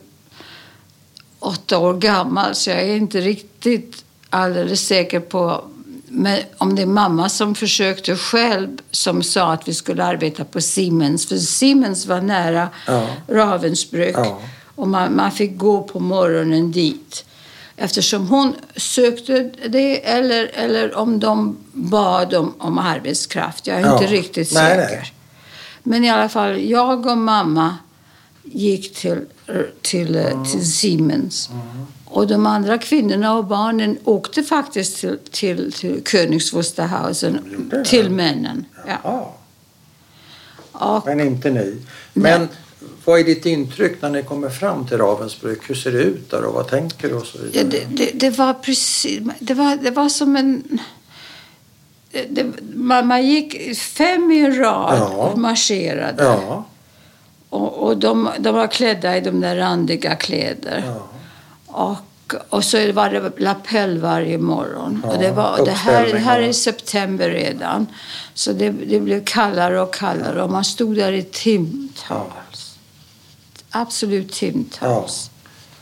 [1.39, 5.63] åtta år gammal så jag är inte riktigt alldeles säker på
[6.11, 10.61] men om det är mamma som försökte själv som sa att vi skulle arbeta på
[10.61, 11.25] Siemens.
[11.27, 13.07] För Siemens var nära Ja.
[13.27, 14.15] Ravensbrück.
[14.17, 14.39] Ja.
[14.75, 17.25] Och man, man fick gå på morgonen dit.
[17.77, 23.67] Eftersom hon sökte det eller, eller om de bad om, om arbetskraft.
[23.67, 23.93] Jag är Ja.
[24.01, 24.95] inte riktigt Nej, säker.
[24.97, 25.13] nej.
[25.83, 27.77] Men i alla fall, jag och mamma
[28.43, 29.25] gick till,
[29.81, 31.49] till, eh, till Siemens.
[32.05, 37.39] Och de andra kvinnorna och barnen åkte faktiskt till, till, till Königs Wusterhausen,
[37.85, 38.65] till männen.
[39.03, 39.35] Ja.
[40.71, 41.77] Och, men inte ni.
[42.13, 42.47] Men
[43.05, 45.59] vad är ditt intryck när ni kommer fram till Ravensbrück?
[45.67, 47.63] Hur ser det ut där och vad tänker du och så vidare?
[47.63, 49.19] Ja, det, det, det var precis...
[49.39, 50.79] Det var, det var som en...
[52.29, 55.07] Det, man, man gick fem i rad Ja.
[55.07, 56.23] och marscherade.
[56.23, 56.65] Ja,
[57.49, 60.83] Och, och de, de var klädda i de där randiga kläder.
[60.87, 61.07] ja.
[61.71, 65.01] Och, och så var det lapell varje morgon.
[65.03, 67.87] Ja, och det, var, det, här, det här är september redan.
[68.33, 72.77] Så det, det blev kallare och kallare och man stod där i timtals.
[73.69, 75.29] Absolut timtals.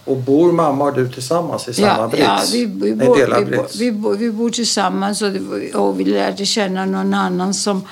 [0.05, 2.23] Och bor mamma och du tillsammans i samma Ja, brits?
[2.23, 3.75] ja vi, vi, bor, vi, brits?
[3.75, 5.31] vi, bor, vi bor tillsammans och,
[5.73, 7.87] och vi lärde känna någon annan som,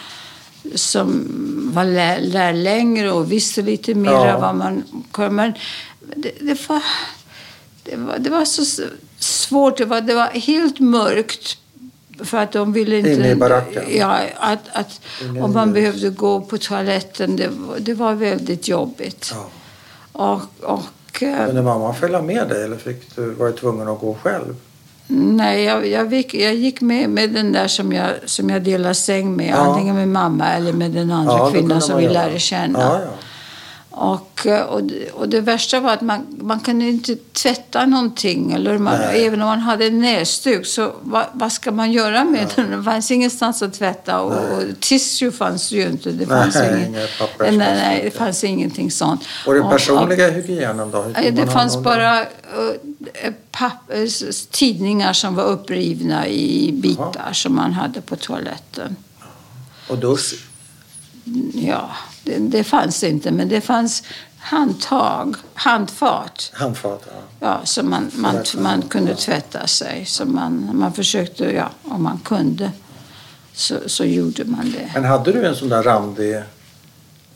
[0.75, 1.27] som
[1.75, 4.39] var lär, lärlängre och visste lite mer Ja.
[4.39, 4.83] vad man
[5.31, 5.53] men
[6.15, 6.81] det, det, var,
[7.83, 8.83] det, var, det var så
[9.19, 9.77] svårt.
[9.77, 11.57] Det var, det var helt mörkt.
[12.23, 13.11] För att de ville inte...
[13.11, 13.83] Inne i baracken?
[13.97, 15.01] Ja, att, att
[15.43, 17.35] om man behövde gå på toaletten.
[17.35, 19.33] Det, var- det var väldigt jobbigt.
[19.33, 19.49] Ja.
[20.11, 20.41] Och,
[20.73, 24.17] och, eh, Kunde mamma följa med dig eller fick du, var du tvungen att gå
[24.23, 24.55] själv?
[25.07, 28.93] Nej, jag, jag, gick, jag gick med, med den där som jag, som jag delar
[28.93, 29.49] säng med.
[29.49, 29.55] Ja.
[29.55, 32.79] Antingen med mamma eller med den andra Ja, kvinnan som vi lärde känna.
[32.79, 32.99] Ja.
[33.97, 38.51] Och, eh, och, det- och det värsta var att man, man kunde inte tvätta någonting.
[38.53, 39.25] Eller man, Nej.
[39.25, 42.71] även om man hade en näsduk, så vad, vad ska man göra med den?
[42.71, 44.19] Det fanns ingenstans att tvätta.
[44.19, 46.11] Och, och tissue fanns ju inte.
[46.11, 49.21] Det Nej, fanns ingen, inget nej, nej, det fanns ingenting sånt.
[49.45, 51.01] Och den Och- personliga hygienen då?
[51.01, 52.25] Hur Nej, det fanns bara uh,
[53.51, 53.91] papp,
[54.51, 58.95] tidningar som var upprivna i bitar som man hade på toaletten.
[59.89, 60.33] Och dusch?
[61.53, 61.89] Ja,
[62.25, 64.03] det, det fanns inte, men det fanns
[64.37, 66.51] handtag, handfat.
[66.53, 67.01] Handfat?
[67.07, 67.47] Ja.
[67.47, 70.05] Ja, så man, man, man kunde tvätta sig.
[70.05, 72.71] Så man, man försökte, ja, om man kunde
[73.53, 74.91] så, så gjorde man det.
[74.93, 76.41] Men hade du en sån där randig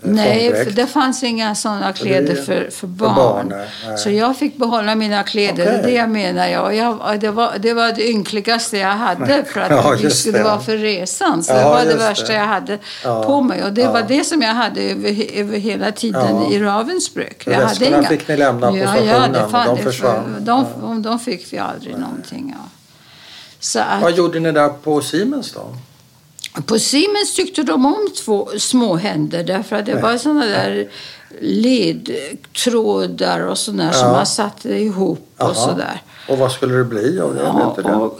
[0.01, 0.69] Nej, fångdräkt?
[0.69, 3.15] för det fanns inga sådana kläder för, för barn.
[3.15, 3.97] barn, nej, nej.
[3.97, 5.65] så jag fick behålla mina kläder.
[5.65, 6.47] Det är det jag menar.
[6.47, 6.75] Jag.
[6.75, 10.43] Jag, det, var, det var det ynkligaste jag hade för att Ja, det skulle det.
[10.43, 11.43] vara för resan.
[11.43, 12.33] Så Ja, det var det värsta det.
[12.33, 13.63] jag hade Ja, på mig.
[13.63, 17.43] Och det var det som jag hade över, över hela tiden i Ravensbrück.
[17.43, 18.03] För Jag hade inga...
[18.03, 20.35] fick ni lämna på ja, stationen ja, fan, de försvann.
[20.39, 22.69] De, de fick vi aldrig någonting av.
[23.81, 25.75] Att, Vad gjorde ni där på Siemens då?
[26.65, 30.89] På Siemens tyckte de om två små händer därför att det var såna där
[31.41, 34.13] ledtrådar och sådär som Ja.
[34.13, 35.53] man satte ihop och Jaha.
[35.53, 36.01] sådär.
[36.29, 37.15] Och vad skulle det bli det?
[37.17, 37.95] Ja, du det?
[37.95, 38.19] och,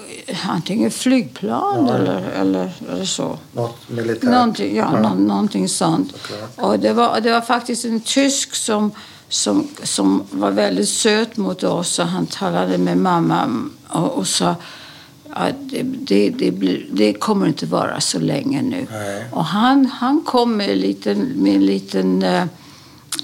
[0.50, 1.96] antingen flygplan Ja.
[1.96, 3.38] eller, eller, eller så.
[3.52, 4.24] Något militärt?
[4.24, 6.12] Någonting, ja, Nå, någonting sånt.
[6.12, 6.50] Såklart.
[6.72, 8.92] Och det var, det var faktiskt en tysk som,
[9.30, 13.48] som, som var väldigt söt mot oss och han talade med mamma
[13.88, 14.56] och, och sa
[15.34, 18.88] att det, det, det, blir, det kommer inte vara så länge nu.
[18.92, 19.26] Nej.
[19.32, 22.44] Och han, han kom med en liten, med en liten eh,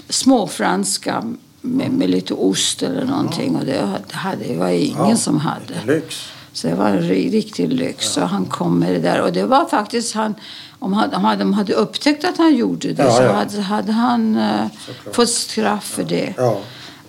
[0.10, 1.24] småfranska
[1.62, 3.56] med, med lite ost eller någonting.
[3.56, 6.02] Och det, hade, det var ingen Ja, som hade.
[6.54, 8.13] Så det var en ri- riktig lyx.
[8.13, 9.22] Så han kom med det där.
[9.22, 10.36] Och det var faktiskt han...
[10.80, 13.32] Om han- om de hade upptäckt att han gjorde det Ja, så ja.
[13.34, 14.65] hade, hade han eh,
[15.12, 16.34] fått straff för det.
[16.38, 16.60] Ja.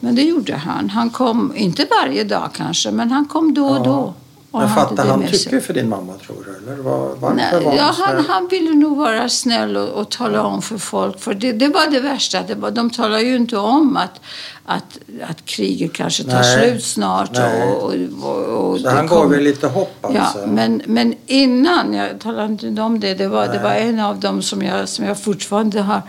[0.00, 0.90] Men det gjorde han.
[0.90, 3.82] Han kom, inte varje dag kanske, men han kom då och Ja.
[3.84, 4.14] då.
[4.50, 6.72] Och Men fattade han tycke för din mamma tror du?
[6.72, 10.10] Eller var, varför Nej, var ja, han han, han ville nog vara snäll och, och
[10.10, 11.20] tala om för folk.
[11.20, 12.42] För det, det var det värsta.
[12.42, 14.20] Det var, de talar ju inte om att,
[14.64, 16.58] att, att kriget kanske tar Nej.
[16.70, 17.30] slut snart.
[17.32, 17.62] Nej.
[17.72, 20.38] Och, och, och Så han gav kommer- er lite hopp alltså?
[20.40, 24.20] Ja, men, men innan, jag talade inte om det, det var, det var en av
[24.20, 26.02] dem som jag, som jag fortfarande har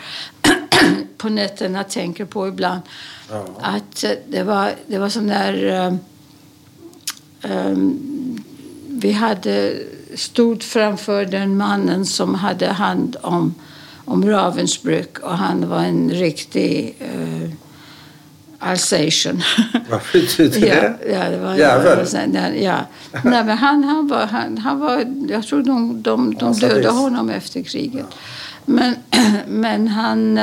[1.17, 2.82] på nätterna tänker på ibland.
[3.32, 3.45] Ja.
[3.62, 5.63] Att eh, det var, det var sån där...
[7.41, 8.16] ehm,
[8.99, 9.73] vi hade
[10.15, 13.55] stod framför den mannen som hade hand om,
[14.05, 17.49] om Ravensbrück och han var en riktig uh,
[18.60, 19.43] Alsatian.
[19.89, 20.67] Vad betyder det?
[20.67, 22.07] Ja, ja, det var Jävel?
[22.33, 22.77] Ja, ja.
[23.12, 25.05] Nej, men han, han, var, han, han var...
[25.29, 28.05] Jag tror de, de, de dödade honom efter kriget.
[28.65, 28.95] Men,
[29.47, 30.39] men han...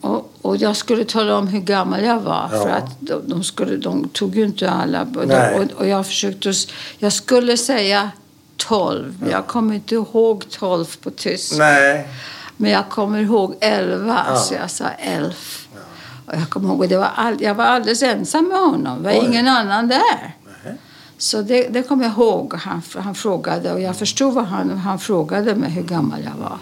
[0.00, 2.48] Och, och jag skulle tala om hur gammal jag var.
[2.52, 2.62] Ja.
[2.62, 5.02] För att de, de, skulle, de tog ju inte alla.
[5.02, 5.54] Och, Nej.
[5.58, 6.52] och, och jag försökte...
[6.98, 8.10] Jag skulle säga
[8.56, 9.16] 12.
[9.20, 11.58] Men jag kommer inte ihåg 12 på tysk.
[11.58, 12.08] Nej.
[12.56, 14.36] Men jag kommer ihåg 11, Ja.
[14.36, 15.32] så jag sa 11.
[16.26, 19.02] Och jag kommer ihåg, det var all, jag var alldeles ensam med honom.
[19.02, 19.26] Det var Oj.
[19.26, 20.34] ingen annan där.
[20.64, 20.74] Nej.
[21.18, 22.54] Så det, det kommer jag ihåg.
[22.54, 26.58] Han, han frågade och jag förstod vad han, han frågade mig hur gammal jag var.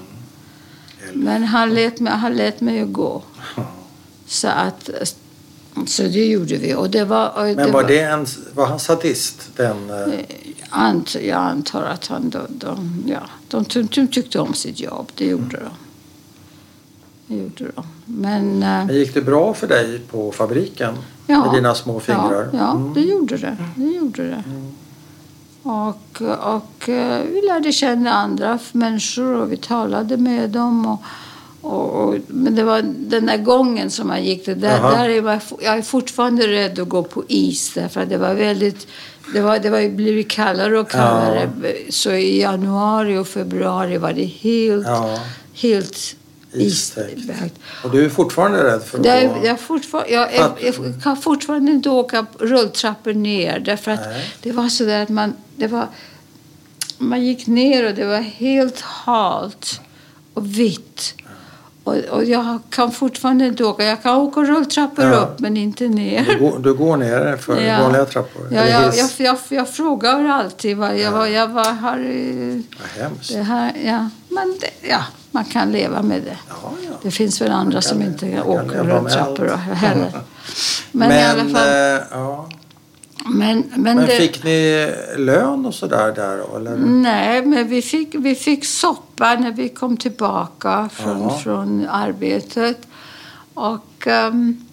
[1.15, 3.23] Men han lät mig, han lät mig gå.
[4.27, 4.91] Så att
[5.87, 6.75] så det gjorde vi.
[6.75, 9.51] Och det var, och Men var, det en, var han sadist?
[9.57, 10.21] Den, eh,
[10.71, 15.13] Ant, jag antar att han, de, de, ja, de, de, tyckte om sitt jobb.
[15.15, 15.71] Det gjorde de.
[17.27, 17.87] Det gjorde de.
[18.05, 18.63] Men...
[18.63, 20.95] eh, men gick det bra för dig på fabriken?
[21.27, 21.45] Ja.
[21.45, 22.49] Med dina små fingrar?
[22.53, 22.95] Ja, ja Mm.
[22.95, 23.57] det gjorde det.
[23.77, 24.43] det, gjorde det.
[25.67, 26.23] Och,
[26.57, 30.87] och eh, vi lärde känna andra människor och vi talade med dem.
[30.87, 31.03] Och,
[31.61, 35.23] och, och, men det var den där gången som man gick, det där, där är
[35.23, 38.87] jag, jag är fortfarande rädd att gå på is därför att det var väldigt
[39.33, 41.51] det var, det var blivit kallare och kallare.
[41.91, 45.19] Så i januari och februari var det helt, Ja.
[45.55, 46.17] helt
[46.53, 47.55] Istäckt.
[47.85, 49.47] Och du är fortfarande rädd för att Det är, gå?
[49.47, 54.35] jag, fortfar- jag, är, jag kan fortfarande inte åka rulltrappor ner därför att Nej.
[54.43, 55.87] det var så där att man, det var,
[56.99, 59.81] man gick ner och det var helt halt
[60.35, 61.15] och vitt.
[61.85, 63.85] Och, och jag kan fortfarande inte åka.
[63.85, 65.17] Jag kan åka rulltrappor Ja.
[65.17, 66.25] upp men inte ner.
[66.25, 67.83] Du går, du går ner för Ja.
[67.83, 68.49] vanliga trappor?
[68.51, 70.77] Ja, jag, jag, jag, jag frågar alltid.
[70.77, 73.33] Vad jag, var, jag var här, eh, Vad hemskt.
[73.33, 74.09] det här ja.
[74.29, 75.03] Men det, ja,
[75.37, 76.39] man kan leva med det.
[76.49, 76.91] Ja, ja.
[77.03, 80.11] Det finns väl andra som inte kan åker rulltrappor heller.
[80.93, 81.69] Men, Men, i alla fall.
[81.69, 82.49] eh, ja.
[83.25, 86.57] Men, men, Men det, fick ni lön och sådär där?
[86.57, 86.77] Eller?
[86.77, 92.79] Nej, men vi fick, vi fick soppa när vi kom tillbaka från, från arbetet.
[93.55, 94.66] Och ehm,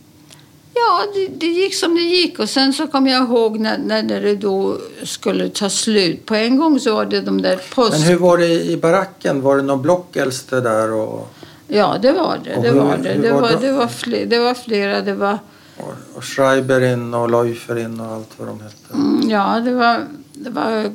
[0.75, 2.39] ja, det, det gick som det gick.
[2.39, 6.25] Och sen så kom jag ihåg när, när det då skulle ta slut.
[6.25, 7.91] På en gång så var det de där post...
[7.91, 9.41] Men hur var det i baracken?
[9.41, 10.91] Var det någon blockäldste där?
[10.93, 11.33] Och,
[11.67, 12.55] Ja, det var det.
[12.55, 13.13] Och Det hur- var det.
[13.13, 13.71] Det var var, det?
[13.71, 15.01] var, fler, det var flera.
[15.01, 15.39] Det var...
[15.77, 18.93] och, och Schreiberin och Leuferin och allt vad de hette?
[18.93, 19.99] Mm, Ja, det var,
[20.33, 20.91] det var,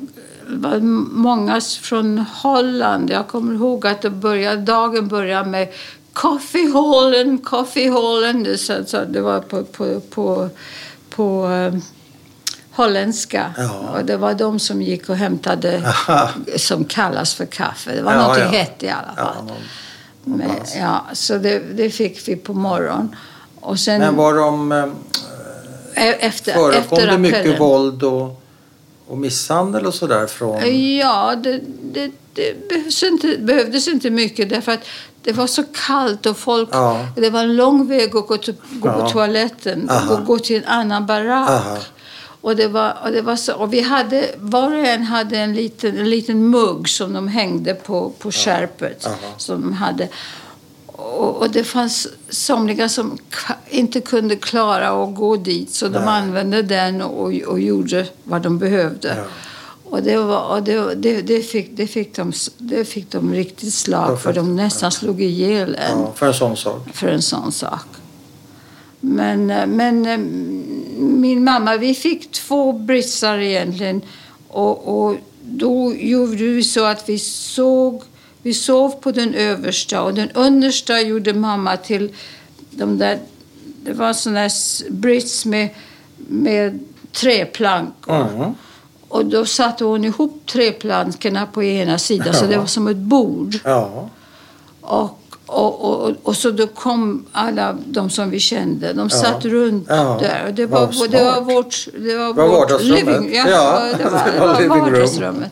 [0.47, 0.77] var
[1.11, 3.09] många från Holland.
[3.09, 5.67] Jag kommer ihåg att det började, dagen började med
[6.13, 8.43] Coffeehallen, Coffeehallen.
[8.43, 10.49] Det, så, så, det var på, på, på,
[11.09, 11.73] på eh,
[12.71, 13.53] holländska.
[13.57, 13.79] Ja.
[13.93, 16.29] Och det var de som gick och hämtade Aha.
[16.57, 17.95] som kallas för kaffe.
[17.95, 18.45] Det var Ja, något ja.
[18.45, 19.35] hett i alla fall.
[19.37, 19.47] Ja, någon,
[20.23, 20.49] någon Men,
[20.81, 23.15] ja, så det, det fick vi på morgonen.
[23.59, 24.71] Och sen Men var de...
[24.71, 28.41] Eh, e- efter, förekom efter det mycket appellen- våld och,
[29.07, 30.97] och misshandel och sådär från...
[30.97, 31.59] Ja, det,
[31.93, 34.85] det, det behövs inte, behövdes inte mycket därför att
[35.23, 36.69] det var så kallt och folk...
[36.71, 37.07] Ja.
[37.15, 40.13] Det var en lång väg att gå, till, gå på toaletten Aha.
[40.13, 41.49] och gå till en annan barack.
[41.49, 41.77] Aha.
[42.41, 45.53] Och, det var, och, det var så, och vi hade, var och en hade en
[45.53, 49.07] liten, en liten mugg som de hängde på, på skärpet.
[49.37, 50.07] Som de hade.
[50.85, 53.17] Och, och det fanns somliga som
[53.69, 56.07] inte kunde klara att gå dit så de Nej.
[56.07, 59.15] använde den och, och gjorde vad de behövde.
[59.17, 59.23] Ja.
[59.89, 63.73] Och, det, var, och det, det, det, fick, det, fick de, det fick de riktigt
[63.73, 64.33] slag för.
[64.33, 66.87] De nästan slog ihjäl en Ja, för en sån sak.
[66.93, 67.85] för en sån sak.
[68.99, 70.17] Men, eh, men eh,
[70.97, 74.01] min mamma, vi fick två britsar egentligen.
[74.47, 78.03] Och, och då gjorde vi så att vi såg
[78.41, 82.11] vi sov på den översta och den understa gjorde mamma till
[82.71, 83.19] de där,
[83.83, 84.49] det var sådana
[84.89, 85.69] brits med,
[86.17, 86.79] med
[87.11, 88.15] träplankor.
[88.15, 88.53] Mm.
[89.09, 93.55] Och då satte hon ihop träplankorna på ena sidan så det var som ett bord.
[93.63, 94.09] Ja.
[94.81, 98.93] Och, och, och, och, så då kom alla de som vi kände.
[98.93, 100.17] De satt runt Ja.
[100.21, 100.45] där.
[100.47, 104.57] Och det, var, det var vårt, det var var vårt living, ja, Ja, det var,
[104.61, 105.51] det var vardagsrummet.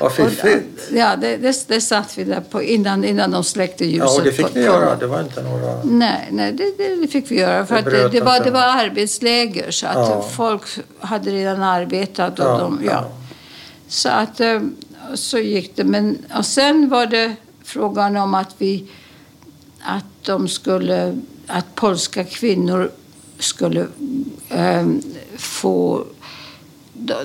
[0.00, 0.88] Vad fiffigt.
[0.92, 4.08] ja, det, det, det satt vi där på innan, innan de släckte ljuset.
[4.08, 4.96] Ja, och det fick ni göra.
[4.96, 5.84] Det var inte några...
[5.84, 7.66] Nej, nej det, det, fick vi göra.
[7.66, 10.28] För Det att det, det, var, det var arbetsläger så att Ja.
[10.36, 10.62] folk
[11.00, 12.38] hade redan arbetat.
[12.38, 12.90] Och Ja, de, ja.
[12.92, 13.04] ja.
[13.88, 14.60] Så att eh,
[15.14, 15.84] så gick det.
[15.84, 17.34] Men, och sen var det
[17.64, 18.86] frågan om att vi
[19.82, 22.90] att de skulle att polska kvinnor
[23.38, 23.86] skulle
[24.48, 24.86] eh,
[25.36, 26.04] få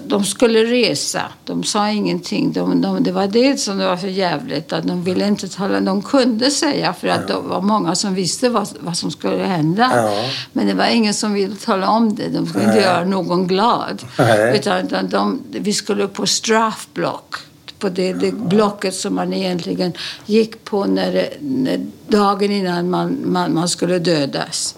[0.06, 1.22] de, skulle resa.
[1.46, 2.52] De sa ingenting.
[2.52, 4.74] De, de, det var det som det var för jävligt.
[4.74, 5.80] Att de ville inte tala.
[5.80, 9.92] De kunde säga för att det var många som visste vad, vad som skulle hända.
[9.96, 10.30] Ja.
[10.54, 12.30] Men det var ingen som ville tala om det.
[12.30, 14.04] De skulle inte göra någon glad.
[14.18, 14.58] Nej.
[14.58, 17.36] Utan, utan de, vi skulle på straffblock.
[17.80, 19.94] På det, det blocket som man egentligen
[20.26, 24.76] gick på när, när dagen innan man, man, man skulle dödas.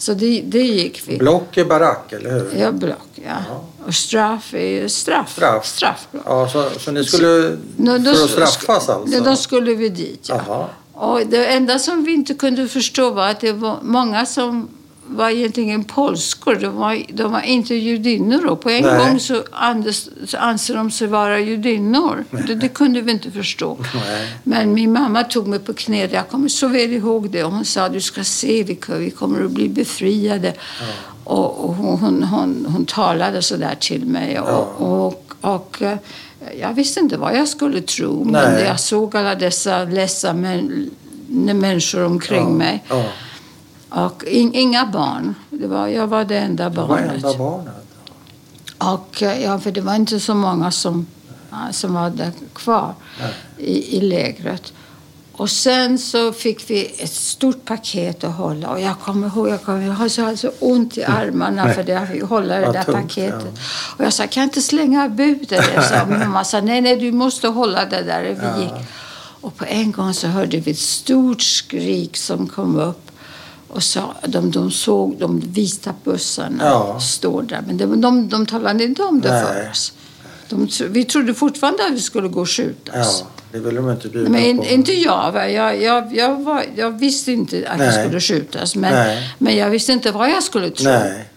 [0.00, 1.18] Så det, det gick vi.
[1.18, 2.60] Block är barack, eller hur?
[2.60, 3.36] Ja, block, ja.
[3.86, 5.32] Och straff är straff.
[5.32, 5.66] Straff.
[5.66, 6.22] Straffblock.
[6.26, 7.56] Ja, så, så ni skulle...
[7.76, 9.20] Nå, då för att straffas alltså?
[9.20, 10.40] Då skulle vi dit, ja.
[10.46, 10.66] Jaha.
[10.92, 14.68] Och det enda som vi inte kunde förstå var att det var många som
[15.10, 16.54] var egentligen polskor.
[16.54, 18.46] De var, de var inte judinnor.
[18.46, 18.98] Och på en Nej.
[18.98, 22.24] gång så, andes, så anser de sig vara judinnor.
[22.46, 23.78] Det, det kunde vi inte förstå.
[23.94, 24.28] Nej.
[24.44, 26.08] Men min mamma tog mig på knä.
[26.12, 27.42] Jag kommer så väl ihåg det.
[27.42, 30.54] Hon sa du ska se, vi, vi kommer att bli befriade.
[31.24, 34.40] Och, och hon, hon, hon, hon talade så där till mig.
[34.40, 34.86] Och, Ja.
[34.86, 35.98] och, och, eh,
[36.60, 38.24] jag visste inte vad jag skulle tro.
[38.24, 38.64] Men Nej.
[38.64, 40.90] jag såg alla dessa ledsna män,
[41.28, 42.48] människor omkring ja.
[42.48, 42.84] mig.
[43.90, 45.34] Och in, inga barn.
[45.50, 47.14] Det var, jag var det enda Det var barnet.
[47.14, 47.74] enda barnet.
[48.78, 51.06] Och, eh, ja, för det var inte så många som,
[51.70, 52.94] som var där kvar
[53.58, 54.72] i, i lägret.
[55.32, 58.68] Och sen så fick vi ett stort paket att hålla.
[58.70, 61.92] Och jag kommer ihåg, jag, kommer, jag har så alltså ont i armarna för det
[61.92, 63.58] jag hålla det där tungt, paketet.
[63.96, 65.56] Och jag sa, kan jag inte slänga ut det?
[65.56, 68.22] där?" Så min mamma sa, nej, nej, du måste hålla det där.
[68.22, 68.72] Vi gick.
[69.40, 73.09] Och på en gång så hörde vi ett stort skrik som kom upp.
[73.72, 77.00] Och sa, de, de såg de vita bussarna Ja.
[77.00, 77.62] stå där.
[77.66, 79.44] Men de, de, de talade inte om det Nej.
[79.44, 79.92] för oss.
[80.48, 83.20] De, vi trodde fortfarande att vi skulle gå och skjutas.
[83.20, 84.64] Ja, det ville de inte bjuda Men på.
[84.64, 85.32] inte jag.
[85.32, 85.48] va.
[85.48, 88.04] Jag, jag, jag, var, jag visste inte att jag Nej.
[88.04, 88.76] skulle skjutas.
[88.76, 89.34] Men, Nej.
[89.38, 90.84] men jag visste inte vad jag skulle tro.
[90.90, 91.28] Nej,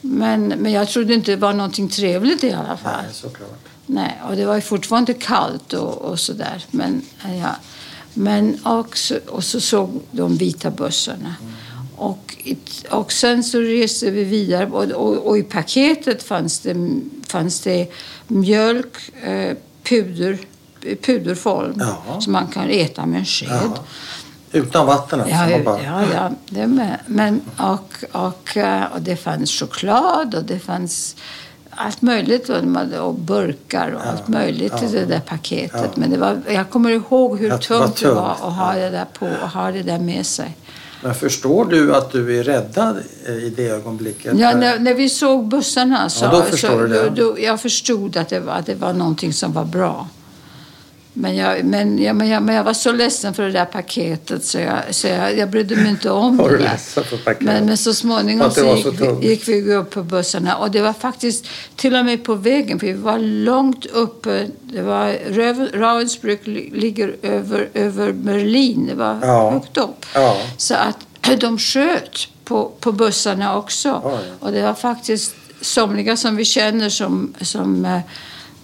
[0.00, 3.02] Men, men jag trodde inte det var någonting trevligt i alla fall.
[3.02, 3.58] nej, såklart.
[3.86, 6.64] Nej, och det var ju fortfarande kallt och, och sådär.
[6.70, 7.02] Men,
[7.40, 7.56] ja.
[8.14, 11.34] Men också, och så såg de vita bussarna.
[11.96, 12.36] Och,
[12.90, 17.88] och sen så reste vi vidare och, och, och i paketet fanns det, fanns det
[18.26, 20.38] mjölk, eh, puder,
[21.02, 22.20] puderform Ja.
[22.20, 23.48] som man kan äta med en sked.
[23.50, 23.84] Ja.
[24.52, 25.36] Utan vatten alltså?
[25.36, 25.82] Ja, bara...
[25.82, 26.98] ja, ja, det med.
[27.06, 31.16] Men, och, och, eh, och det fanns choklad och det fanns
[31.76, 32.48] allt möjligt
[33.00, 34.88] och, burkar och allt möjligt i ja.
[34.92, 35.80] det där paketet.
[35.84, 35.90] Ja.
[35.94, 38.84] Men det var, jag kommer ihåg hur var tungt det var tungt, att ha ja.
[38.84, 40.56] det där på och ha det där med sig.
[41.02, 44.38] Men förstår du att du är räddad eh, i det ögonblicket?
[44.38, 47.10] Ja, när, när vi såg bussarna så, Ja, då förstår så du det.
[47.10, 50.08] Då, då, jag förstod att det, var, att det var någonting som var bra.
[51.14, 54.44] Men jag, men, jag, men, jag, men jag var så ledsen för det där paketet
[54.44, 56.64] så jag, så jag, jag brydde mig inte om Var det där.
[56.64, 57.46] ledsen för paketet?
[57.46, 60.92] Men, men så småningom så gick, så gick vi upp på bussarna och det var
[60.92, 61.46] faktiskt
[61.76, 64.46] till och med på vägen för vi var långt uppe.
[64.62, 65.12] Det var
[65.78, 68.86] Ravensbrück li- ligger över, över Berlin.
[68.86, 69.50] Det var Ja.
[69.50, 70.06] högt upp.
[70.14, 70.36] Ja.
[70.56, 70.98] Så att
[71.40, 74.00] de sköt på, på bussarna också.
[74.04, 74.18] Oj.
[74.40, 77.98] Och det var faktiskt somliga som vi känner som, som, eh,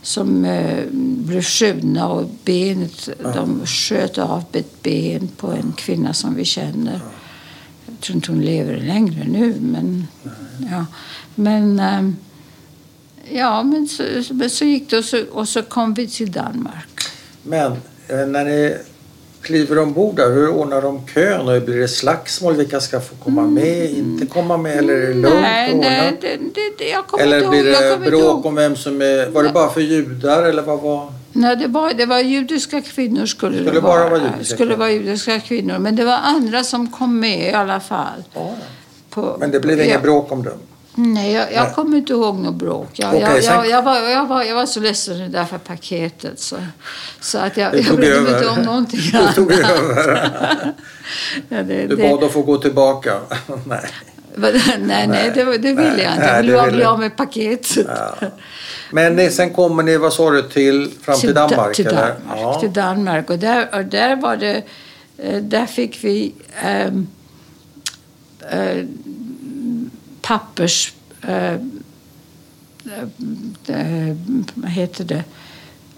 [0.03, 6.35] som eh, blev skjutna och benet, de sköt av ett ben på en kvinna som
[6.35, 7.01] vi känner.
[7.87, 10.07] Jag tror inte hon lever längre nu, men...
[10.71, 10.87] Ja,
[11.35, 12.11] men, eh,
[13.37, 17.03] ja, men så, men så gick det och så, och så kom vi till Danmark.
[17.43, 17.73] Men
[18.09, 18.77] eh, när ni
[19.49, 21.49] kliver ombord där, hur ordnar de kön?
[21.49, 22.55] Och blir det slagsmål?
[22.55, 24.79] Vilka ska få komma med, inte komma med?
[24.79, 25.43] Eller är det lugnt Mm.
[25.43, 26.39] Nej, nej det,
[26.79, 27.83] det, jag kommer Eller blir ihåg.
[27.83, 28.47] Det inte bråk ihåg.
[28.47, 29.31] om vem som är...
[29.31, 31.13] Var det bara för judar eller vad var...
[31.33, 34.11] Nej, det var, det var judiska kvinnor skulle, Skulle det bara vara.
[34.11, 35.79] vara judiska skulle vara judiska kvinnor.
[35.79, 38.25] Men det var andra som kom med i alla fall.
[38.35, 38.55] Ja.
[39.11, 39.99] På, Men det blev ja.
[39.99, 40.59] bråk om dem?
[41.01, 42.89] Nej, jag, jag kommer inte ihåg något bråk.
[42.93, 46.41] Jag, Okej, jag, jag, var, jag, var, jag var så ledsen det där för paketet.
[46.41, 46.57] Så,
[47.21, 49.71] så att jag, jag tog brydde mig inte om någonting Du tog annat.
[49.71, 50.33] över.
[51.49, 53.15] Ja, det, Du bad att få gå tillbaka.
[53.67, 53.81] Nej.
[54.79, 56.25] nej, nej, det, det ville jag inte.
[56.27, 57.87] Jag ville bli av med paketet.
[57.89, 58.15] Ja.
[58.93, 61.77] Men ni, sen kommer ni, vad sa du, till, fram till Da- Danmark?
[61.77, 61.97] Till eller?
[61.97, 62.61] Danmark, Ja.
[62.61, 63.31] till Danmark.
[63.31, 64.63] Och där, och där var det...
[65.19, 67.07] eh, Där fick vi ehm,
[68.51, 68.85] eh,
[70.29, 70.93] pappers...
[71.23, 71.61] Eh, eh,
[73.67, 74.17] eh,
[74.55, 75.25] vad heter det?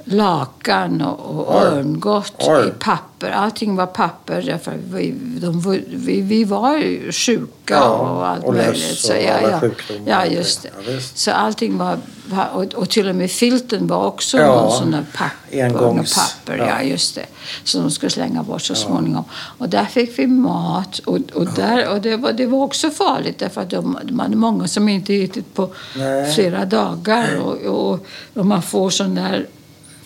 [0.05, 2.33] Lakan och, och örngott
[2.67, 3.31] i papper.
[3.31, 4.43] Allting var papper.
[4.43, 8.91] Därför vi, de, vi, vi var ju sjuka Ja, och allt och möjligt.
[8.93, 10.03] och Så, ja, alla ja, sjukdomar.
[10.11, 10.69] ja, just det.
[10.87, 11.01] Ja.
[11.15, 11.97] Så allting var...
[12.27, 15.59] var- Och, och till och med filten var också Ja, någon sån där papper.
[15.59, 16.67] engångs- papper, ja.
[16.69, 16.83] ja.
[16.83, 17.27] just det.
[17.65, 19.25] Som de skulle slänga bort så småningom.
[19.59, 20.99] Och där fick vi mat.
[20.99, 24.37] Och, och, där, och det, var, det var också farligt därför att de, de hade
[24.37, 26.33] många som inte ätit på Nej.
[26.35, 27.37] flera dagar.
[27.41, 27.57] Och,
[27.93, 29.47] och, och man får sån där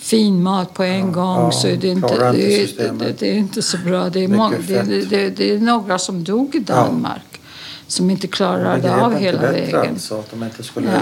[0.04, 3.62] fin mat på en gång ja, så är det inte, det, det, det är inte
[3.62, 4.08] så bra.
[4.08, 7.40] Det är, många, det, är några som dog i Danmark
[7.86, 9.90] som inte klarade av inte hela vägen.
[9.90, 11.00] Alltså, att de inte skulle Ja.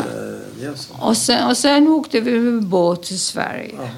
[0.61, 0.71] ja.
[0.71, 0.97] ge sig.
[1.01, 3.75] Och sen, och sen åkte vi med båt till Sverige.
[3.77, 3.89] Ja.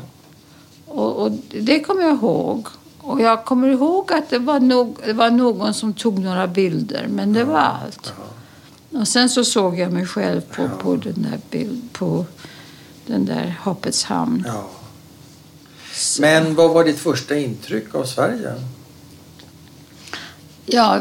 [0.87, 2.69] Och, och det kommer jag ihåg.
[3.01, 7.07] Och jag kommer ihåg att det var, nog, det var någon som tog några bilder,
[7.11, 8.13] men det var allt.
[8.91, 12.27] Och sen så såg jag mig själv på, på den där bild, på
[13.07, 14.45] den där Hoppets hamn.
[14.47, 14.65] Ja.
[16.21, 18.55] Men vad var ditt första intryck av Sverige?
[20.67, 21.01] Ja,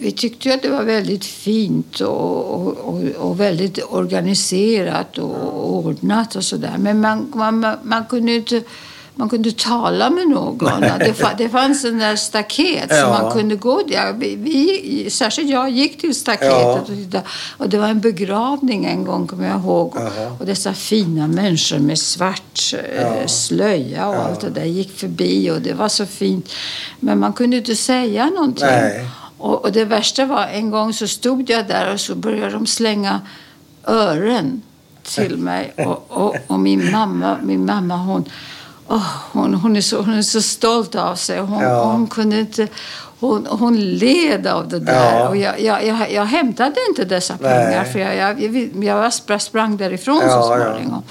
[0.00, 6.36] vi tyckte ju att det var väldigt fint och, och, och, väldigt organiserat och ordnat
[6.36, 6.76] och sådär.
[6.78, 8.62] Men man, man, man kunde inte
[9.18, 10.80] man kunde tala med någon.
[10.80, 13.22] Det, fa, det fanns en där staket som Ja.
[13.22, 14.12] man kunde gå där.
[14.12, 16.78] Vi, vi, särskilt jag gick till staketet Ja.
[16.80, 17.24] och tittade.
[17.56, 19.92] Och det var en begravning en gång, kommer jag ihåg.
[19.96, 20.36] Jaha.
[20.40, 23.28] Och dessa fina människor med svart eh, Ja.
[23.28, 24.18] slöja och Ja.
[24.22, 26.50] allt det där gick förbi och det var så fint.
[27.00, 28.66] Men man kunde inte säga någonting.
[28.66, 29.08] Nej.
[29.38, 32.66] Och, och det värsta var, en gång så stod jag där och så började de
[32.66, 33.20] slänga
[33.84, 34.62] ören
[35.02, 35.72] till mig.
[35.76, 38.24] Och, och, och min mamma, min mamma hon,
[38.88, 41.40] åh, hon, hon, är så, hon är så stolt av sig.
[41.40, 41.84] Hon, Ja.
[41.84, 42.68] hon kunde inte...
[43.20, 45.18] Hon, hon led av det där.
[45.18, 45.28] Ja.
[45.28, 47.92] Och jag, jag, jag, jag hämtade inte dessa pengar Nej.
[47.92, 48.40] för jag, jag,
[48.84, 50.64] jag, jag sprang, därifrån Ja, så ja.
[50.64, 51.02] småningom.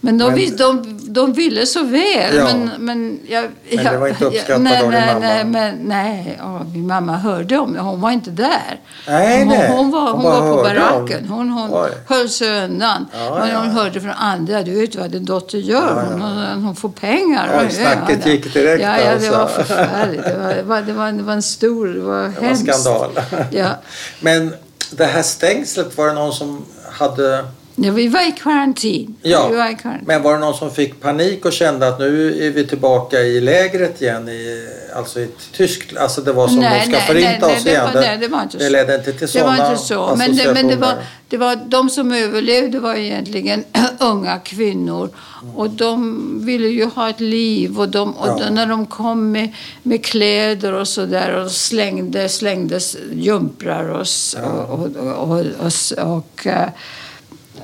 [0.00, 2.36] Men de, Men- de, de ville så väl.
[2.36, 2.44] Ja.
[2.44, 3.44] Men, men, jag,
[3.74, 5.18] Men det var inte uppskattat nej, av din mamma?
[5.20, 7.80] Nej, men, nej ja, min mamma hörde om det.
[7.80, 8.80] Hon var inte där.
[9.08, 9.70] Nej, hon, nej.
[9.76, 11.28] hon var, Hon hon var på baracken.
[11.28, 11.90] Hon, hon Oj.
[12.08, 13.06] höll sig undan.
[13.12, 13.58] Ja, men ja.
[13.58, 14.62] hon hörde från andra.
[14.62, 16.04] Du vet vad din dotter gör.
[16.10, 16.26] Ja, ja.
[16.52, 17.60] Hon, hon får pengar.
[17.60, 19.30] Oj, snacket gick direkt Ja, ja det alltså.
[19.30, 20.24] var förfärligt.
[20.24, 21.86] Det var, det var, det var, det var en stor...
[21.86, 22.82] Det var Det var hemskt.
[22.82, 23.20] skandal.
[23.50, 23.70] Ja.
[24.20, 24.54] Men
[24.90, 27.44] det här stängslet, var det någon som hade...
[27.80, 29.16] Ja, vi var i karantin.
[29.22, 30.04] Ja, Vi var i karantin.
[30.06, 33.40] men var det någon som fick panik och kände att nu är vi tillbaka i
[33.40, 34.28] lägret igen?
[34.28, 34.66] I,
[34.96, 36.02] alltså i Tyskland?
[36.02, 37.88] Alltså det var som Nej, de ska nej, förinta nej, oss det igen.
[37.94, 38.68] var- nej, det var inte så.
[38.70, 40.14] ledde inte till Det sådana var inte så.
[40.18, 41.06] Men, det, men det, var, associationer.
[41.28, 43.64] det var de som överlevde var egentligen
[44.00, 45.10] unga kvinnor.
[45.56, 47.78] Och de ville ju ha ett liv.
[47.80, 48.50] Och, de, och Ja.
[48.50, 49.48] när de kom med,
[49.82, 56.16] med kläder och så där och slängde, slängdes jumprar och, s- och, och, och, och,
[56.16, 56.68] och, eh,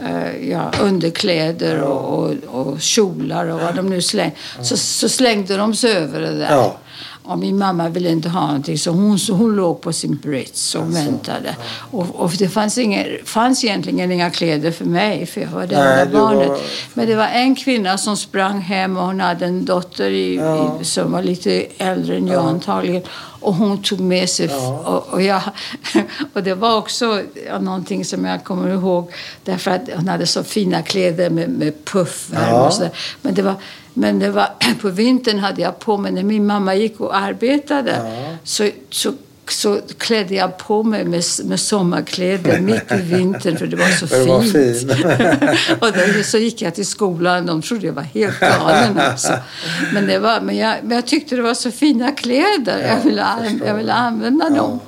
[0.02, 4.36] Eh, ja, underkläder och, och, och kjolar och vad de nu slängde.
[4.62, 6.50] Så, så slängde de sig över det där.
[6.50, 6.76] Ja.
[7.26, 10.74] Och min mamma ville inte ha någonting så hon, så hon låg på sin brits
[10.74, 11.56] och väntade.
[11.90, 15.74] Och, och det fanns, inga, fanns egentligen inga kläder för mig för jag var det
[15.76, 16.60] enda du var- barnet.
[16.94, 20.78] Men det var en kvinna som sprang hem och hon hade en dotter i, Ja.
[20.80, 23.02] i, som var lite äldre än jag antagligen.
[23.40, 24.46] Och hon tog med sig...
[24.46, 24.78] Ja.
[24.86, 25.40] Och, och, jag,
[26.32, 29.12] och det var också ja, någonting som jag kommer ihåg.
[29.44, 32.66] Därför att hon hade så fina kläder med, med puffärm Ja.
[32.66, 32.90] och sådär.
[33.22, 33.54] Men det var...
[33.94, 34.48] Men det var,
[34.80, 38.36] på vintern hade jag på mig, när min mamma gick och arbetade, Ja.
[38.44, 39.12] så, så,
[39.48, 44.06] så klädde jag på mig med, med sommarkläder mitt i vintern för det var så
[44.16, 44.52] det var fint.
[44.52, 45.78] fin.
[45.80, 47.46] och då, så gick jag till skolan.
[47.46, 48.98] De trodde jag var helt galen.
[48.98, 49.32] Alltså.
[49.92, 52.78] Men, det var, men, jag, men jag tyckte det var så fina kläder.
[52.82, 53.26] Ja, jag, ville,
[53.66, 54.80] jag ville använda dem.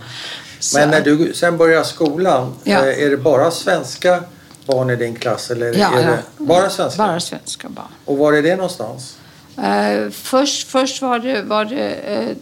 [0.60, 2.72] Så- Men när du sen börjar skolan, Ja.
[2.86, 4.22] eh, är det bara svenska
[4.66, 5.50] barn i din klass?
[5.50, 6.16] Eller Ja, ja.
[6.38, 7.02] bara svenska?
[7.06, 7.86] Bara svenska barn.
[8.04, 9.16] Och var är det någonstans?
[9.58, 11.42] Eh, först, först var det...
[11.42, 12.36] Var det eh,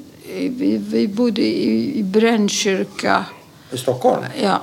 [0.50, 3.24] vi, vi bodde i, i Brännkyrka.
[3.72, 4.22] I Stockholm?
[4.42, 4.62] Ja.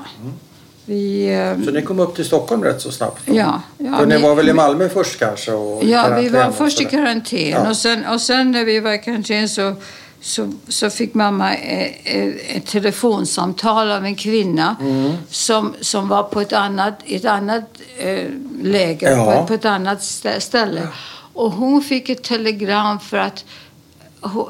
[0.86, 3.22] Vi, eh, Så ni kom upp till Stockholm rätt så snabbt?
[3.26, 3.36] då?
[3.36, 5.52] ja, ja, För ni vi- var väl i Malmö först kanske?
[5.82, 7.40] Ja, vi var först i karantän.
[7.50, 7.70] Ja.
[7.70, 9.76] Och, sen, och sen när vi var i karantän så
[10.22, 15.14] så, så fick mamma eh, eh, ett telefonsamtal av en kvinna Mm.
[15.30, 17.64] som, som var på ett annat, ett annat
[17.98, 18.26] eh,
[18.62, 19.26] läger, Ja.
[19.42, 20.88] på, på ett annat stä- ställe.
[21.34, 23.46] Och hon fick ett telegram för att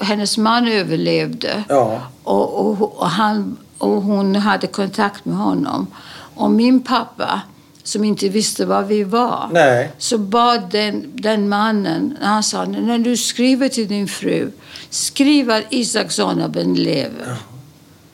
[0.02, 1.64] hennes man överlevde.
[1.70, 2.02] Ja.
[2.24, 5.88] Och, och, och, han, och hon hade kontakt med honom.
[6.36, 7.42] Och min pappa,
[7.84, 9.92] som inte visste var vi var, Nej.
[9.98, 14.52] så bad den, den mannen, han sa när du skriver till din fru,
[14.90, 17.36] skriv att Isak Zonabend lever.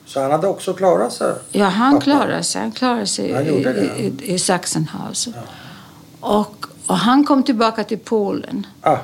[0.06, 1.34] Så han hade också klarat sig?
[1.52, 2.04] Ja, han Pappa.
[2.04, 2.60] klarade sig.
[2.60, 5.34] Han klarade sig Han i, i, i, i Sachsenhausen.
[6.20, 8.66] Och, och han kom tillbaka till Polen.
[8.80, 8.96] Ah,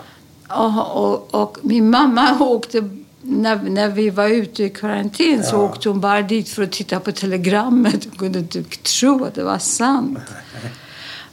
[0.48, 2.88] Och, och, och min mamma åkte,
[3.26, 5.60] när, när vi var ute i karantän, så Ja.
[5.62, 8.04] åkte hon bara dit för att titta på telegrammet.
[8.04, 10.18] Hon kunde inte tro att det var sant.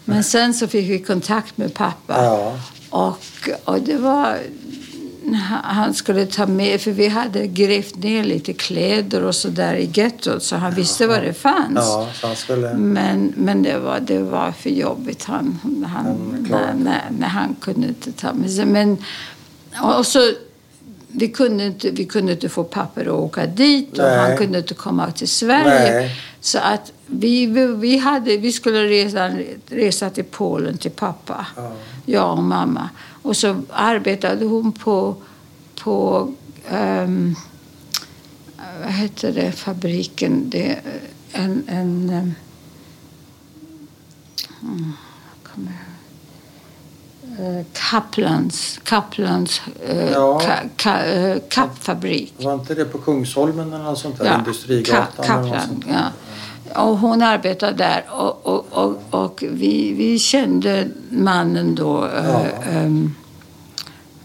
[0.06, 2.24] Men sen så fick vi kontakt med pappa.
[2.24, 2.60] ja.
[2.89, 4.38] Och, och det var...
[5.64, 9.89] Han skulle ta med, för vi hade grävt ner lite kläder och så där i
[9.94, 11.76] gettot så han visste var det fanns.
[11.76, 12.74] ja, han skulle...
[12.74, 15.24] Men, men det, var, det var för jobbigt.
[15.24, 18.66] Han, han, när, när, när han kunde inte ta med sig.
[18.66, 18.98] Men,
[19.98, 20.20] och så,
[21.14, 24.18] vi, kunde inte, vi kunde inte få papper att åka dit och Nej.
[24.18, 25.93] han kunde inte komma till Sverige.
[25.93, 26.16] Nej.
[26.39, 27.45] Så att vi,
[27.76, 29.32] vi, hade, vi skulle resa,
[29.70, 31.72] resa till Polen till pappa, Ja.
[32.05, 32.89] jag och mamma.
[33.22, 35.16] Och så arbetade hon på,
[35.84, 36.32] på
[36.70, 37.36] ehm,
[38.84, 40.49] vad heter det, fabriken?
[40.49, 40.80] Det,
[41.32, 42.09] en, en
[44.62, 44.93] mm,
[45.43, 45.74] kommer
[47.74, 50.40] Kaplans, Kaplans eh, Ja.
[50.40, 52.34] ka, ka, eh, kappfabrik.
[52.38, 54.26] Var inte det på Kungsholmen eller något sånt där?
[54.26, 56.06] Ja, Industrigatan Ka- Kaplan, ja.
[56.84, 62.06] Och hon arbetade där och, och, och, och vi, vi kände mannen då.
[62.06, 62.46] eh, Ja.
[62.72, 63.16] ehm,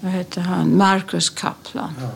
[0.01, 0.77] vad heter han?
[0.77, 1.93] Marcus Kaplan.
[2.01, 2.09] Ja.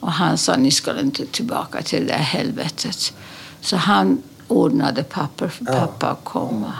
[0.00, 3.12] Och han sa ni ska inte tillbaka till det där helvetet.
[3.60, 6.72] Så han ordnade papper för pappa att komma.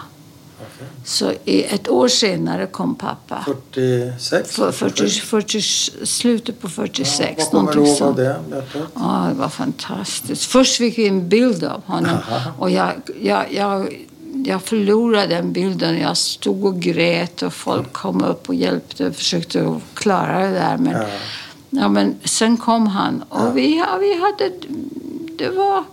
[1.05, 3.45] Så ett år senare kom pappa.
[3.45, 4.57] 46?
[4.57, 5.61] För 40, 40,
[6.07, 7.35] slutet på 46.
[7.39, 8.83] Ja, vad kommer du ihåg av det mötet?
[8.95, 10.45] Ja, det var fantastiskt.
[10.45, 12.53] Först fick vi en bild av honom Aha.
[12.59, 14.07] och jag, jag, jag,
[14.45, 15.99] jag förlorade den bilden.
[16.01, 20.77] Jag stod och grät och folk kom upp och hjälpte och försökte klara det där.
[20.79, 21.09] Men, Ja.
[21.71, 21.89] ja.
[21.89, 23.51] men sen kom han och Ja.
[23.51, 24.53] vi, vi hade...
[25.39, 25.85] Det var...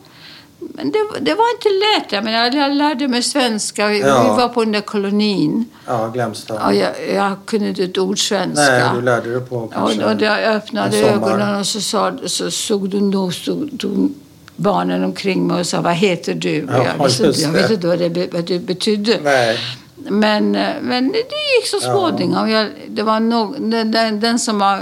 [0.76, 2.11] Men det, det var inte lätt.
[2.11, 3.88] Jag, menar, jag lärde mig svenska.
[3.88, 4.24] Vi, Ja.
[4.24, 5.65] vi var på den där kolonin.
[5.88, 6.67] Ja, Glämsta.
[6.67, 8.61] Och jag, jag kunde inte ett ord svenska.
[8.71, 12.13] Nej, du lärde dig på Och, kanske och då jag öppnade ögonen och så, sa,
[12.26, 14.13] så såg du då stod, stod
[14.55, 16.63] barnen omkring mig och sa vad heter du?
[16.63, 19.19] Och Ja, jag, visste, inte- jag vet inte vad det, vad det betydde.
[19.24, 19.57] Nej.
[19.95, 20.51] Men,
[20.82, 21.91] men det gick så Ja.
[21.93, 22.49] småningom.
[22.49, 24.80] Jag, det var nog, den, den, den som, var,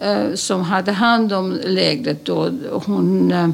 [0.00, 3.48] eh, som hade hand om lägret då, hon, eh,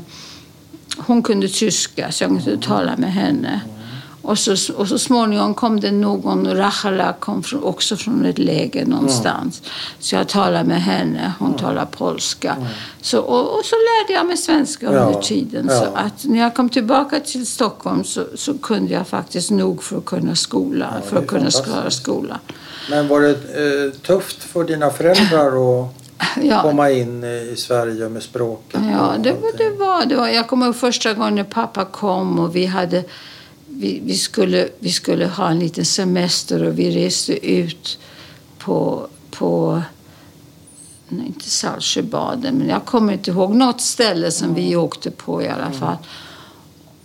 [0.98, 3.60] hon kunde tyska så jag kunde tala med henne.
[4.22, 8.86] Och så, och så småningom kom det någon, Rachala kom från, också från ett läger
[8.86, 9.62] någonstans.
[9.98, 12.56] Så jag talade med henne, hon talar polska.
[13.02, 15.66] Så, och, och så lärde jag mig svenska Ja, under tiden.
[15.70, 15.78] ja.
[15.80, 19.98] Så att när jag kom tillbaka till Stockholm så, så kunde jag faktiskt nog för
[19.98, 22.38] att kunna skola, Ja, för att kunna klara skolan.
[22.90, 25.46] Men var det eh, tufft för dina föräldrar
[25.82, 25.88] att
[26.42, 28.80] Ja, komma in i Sverige med språket?
[28.92, 30.28] Ja, det, var- det, var, det var...
[30.28, 33.04] Jag kommer ihåg första gången pappa kom och vi hade...
[33.66, 37.98] Vi, vi, skulle, vi skulle ha en liten semester och vi reste ut
[38.58, 39.06] på...
[39.30, 39.82] på
[41.08, 43.54] nej, inte Saltsjöbaden, men jag kommer inte ihåg.
[43.54, 45.96] Något ställe som vi åkte på i alla fall.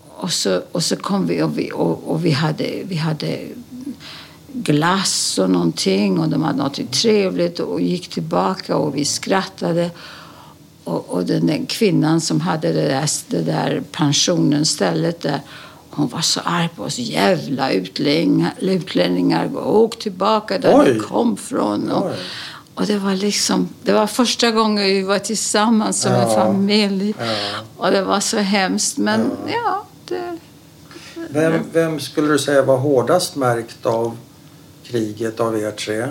[0.10, 3.39] Och så, och så kom vi och vi, och, och vi, hade, vi hade
[4.54, 9.89] glass och någonting och de hade något trevligt och gick tillbaka och vi skrattade.
[10.84, 15.41] Och, och den där kvinnan som hade det där, det där pensionen, stället där,
[15.89, 17.00] hon var så arg på oss.
[17.00, 20.93] Jävla utlänningar, utlänningar åk tillbaka där Oj.
[20.93, 21.91] ni kom från.
[21.91, 22.12] Och,
[22.76, 26.36] och det var liksom, det var första gången vi var tillsammans som en Ja.
[26.36, 27.14] familj.
[27.20, 27.26] Ja.
[27.78, 28.97] Och det var så hemskt.
[28.97, 29.54] Men Ja.
[29.54, 30.38] ja, det,
[31.30, 34.18] Vem, vem skulle du säga var hårdast märkt av
[34.90, 36.08] kriget av er tre?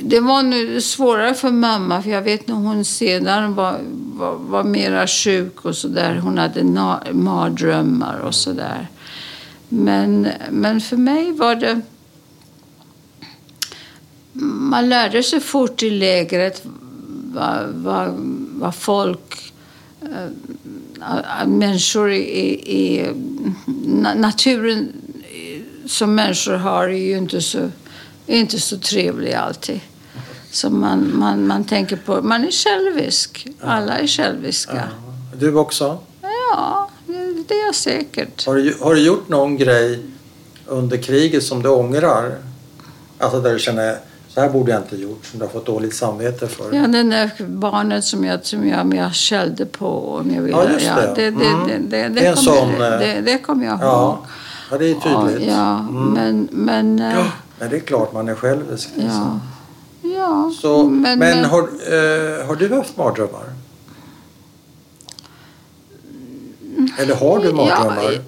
[0.00, 4.64] Det var nu svårare för mamma, för jag vet när hon sedan var, var, var
[4.64, 6.16] mera sjuk och sådär.
[6.16, 6.64] Hon hade
[7.12, 8.88] mardrömmar och sådär.
[9.68, 11.80] Men, men för mig var det...
[14.70, 16.62] Man lärde sig fort i lägret
[17.34, 18.14] vad, vad,
[18.52, 19.52] vad folk...
[20.02, 23.12] Äh, människor i, i,
[24.16, 24.92] naturen
[25.88, 27.70] som människor har är ju inte så,
[28.26, 29.80] inte så trevlig alltid.
[30.50, 32.22] som man, man, man tänker på.
[32.22, 33.46] Man är självisk.
[33.60, 34.82] Alla är själviska.
[35.34, 35.98] Du också?
[36.22, 38.46] Ja, det, det är jag säkert.
[38.46, 40.02] Har du, har du gjort någon grej
[40.66, 42.34] under kriget som du ångrar?
[43.18, 43.96] Alltså där du känner
[44.28, 46.74] så här borde jag inte gjort, som du har fått dåligt samvete för.
[46.74, 50.18] Ja, det där barnet som jag, som jag, jag skällde på.
[50.20, 50.56] Om jag ville.
[50.56, 51.02] Ja, just det.
[51.06, 51.68] Ja, det, det, Mm.
[51.68, 53.82] det, det, Det är en kommer sån, jag- det, det kommer jag ihåg.
[53.82, 54.26] Ja,
[54.70, 55.48] ja det är tydligt.
[55.52, 56.12] Ja, Mm.
[56.12, 56.48] men...
[56.52, 57.26] men eh, Ja,
[57.58, 58.88] men det är klart man är självisk.
[58.96, 59.40] ja.
[60.02, 60.52] ja.
[60.60, 63.44] Så, men men, har, eh, har du haft mardrömmar?
[66.98, 68.02] Eller har du mardrömmar?
[68.02, 68.18] Ja,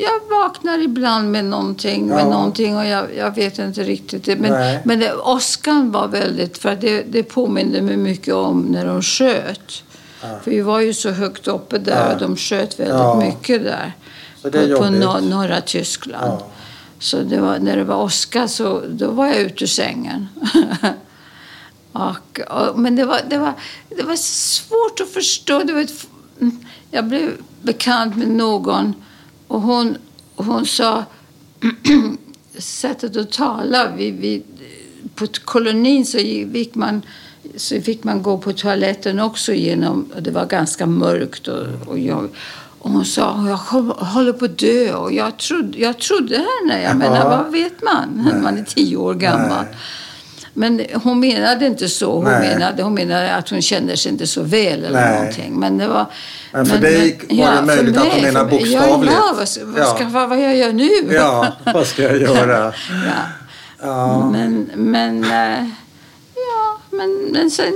[0.00, 2.30] jag vaknar ibland med någonting, med Ja.
[2.30, 4.24] någonting och jag, jag vet inte riktigt.
[4.24, 4.36] Det.
[4.36, 4.80] Men, Nej.
[4.84, 9.82] men det, åskan var väldigt, för det, det påminde mig mycket om när de sköt.
[10.22, 10.28] Ja.
[10.42, 13.92] För vi var ju så högt uppe där och de sköt väldigt mycket där.
[14.42, 16.40] Så det är på på nor- norra Tyskland.
[16.40, 16.46] Ja.
[16.98, 20.28] Så det var, när det var åska så då var jag ute ur sängen.
[21.92, 23.52] och, och, men det var, det, var,
[23.88, 25.62] det var svårt att förstå.
[25.64, 26.06] Det var ett,
[26.90, 27.30] jag blev
[27.62, 28.94] bekant med någon
[29.46, 29.96] och hon,
[30.36, 31.04] hon sa
[32.58, 33.92] sättet att tala.
[33.96, 34.42] Vi, vi,
[35.14, 37.02] på kolonin så gick man
[37.56, 41.98] så fick man gå på toaletten också genom, och det var ganska mörkt och, och
[41.98, 42.28] jag
[42.80, 43.56] och hon sa jag
[44.06, 46.82] håller på att dö och jag trodde, jag trodde henne.
[46.82, 49.64] Jag menar, vad vet man när man är tio år gammal?
[49.70, 49.76] Nej.
[50.54, 52.12] Men hon menade inte så.
[52.14, 52.48] Hon Nej.
[52.48, 55.18] menade, hon menade att hon kände sig inte så väl eller Nej.
[55.18, 55.54] någonting.
[55.60, 56.06] Men det var...
[56.52, 59.12] Men för dig var det för möjligt att hon mig- bokstavligt.
[59.12, 59.94] Ja, ja, vad, vad, Ja.
[59.94, 60.90] ska, vad, vad jag gör nu?
[61.14, 62.64] Ja, vad ska jag göra?
[63.06, 63.12] ja.
[63.82, 64.30] Ja.
[64.30, 65.64] Men, men, eh,
[66.34, 67.72] ja, men, men sen,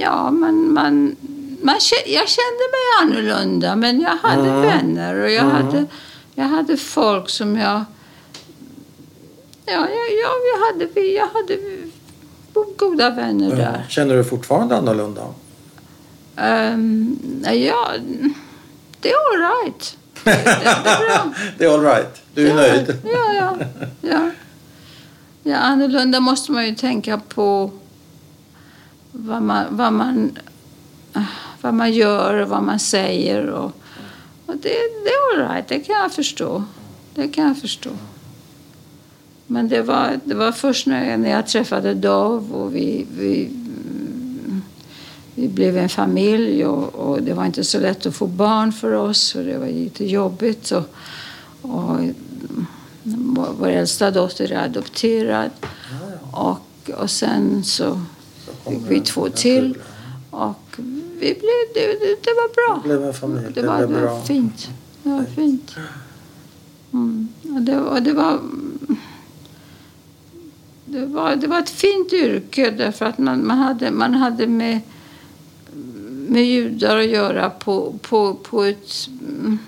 [0.00, 1.16] ja, man, man,
[1.64, 1.74] man,
[2.06, 4.62] jag kände mig annorlunda, men jag hade Mm.
[4.62, 5.84] vänner och jag, hade,
[6.34, 7.84] jag hade folk som jag,
[9.66, 9.88] ja, jag,
[10.22, 11.58] jag, jag hade, jag hade
[12.76, 13.56] goda vänner Ja.
[13.56, 13.84] där.
[13.88, 15.22] Känner du fortfarande annorlunda?
[16.36, 17.90] Um, ja,
[19.00, 19.96] det är all right.
[20.24, 21.32] Det, det, det är bra.
[21.58, 22.22] det är all right.
[22.34, 22.96] Du är ja, nöjd?
[23.04, 23.56] Ja, ja,
[24.00, 24.30] ja.
[25.42, 27.70] ja, annorlunda måste man ju tänka på
[29.12, 30.38] vad man, vad man,
[31.64, 33.46] vad man gör och vad man säger.
[33.46, 33.72] Och,
[34.46, 34.68] och det,
[35.04, 36.64] det är all right, det kan jag förstå.
[37.14, 37.90] Det kan jag förstå.
[39.46, 43.48] Men det var, det var först när jag, när jag träffade Dov och vi, vi,
[45.34, 48.92] vi blev en familj och, och det var inte så lätt att få barn för
[48.92, 50.70] oss för det var lite jobbigt.
[50.70, 50.94] Och,
[51.62, 51.98] och
[53.02, 55.50] vår, vår äldsta dotter är adopterad
[56.32, 58.00] och, och sen så
[58.66, 59.78] fick vi två till
[60.30, 60.80] och
[61.24, 62.80] vi blev, det, det, det var bra.
[62.82, 63.52] Det blev en familj.
[63.54, 64.20] Det var, blev det var bra.
[64.22, 64.68] fint.
[65.02, 65.76] Det var fint.
[66.92, 67.28] Mm.
[67.42, 68.38] Och det, och det var...
[70.86, 74.80] Det var, det var ett fint yrke därför att man, man, hade, man hade med,
[76.28, 79.58] med judar att göra på, på, på ett mm,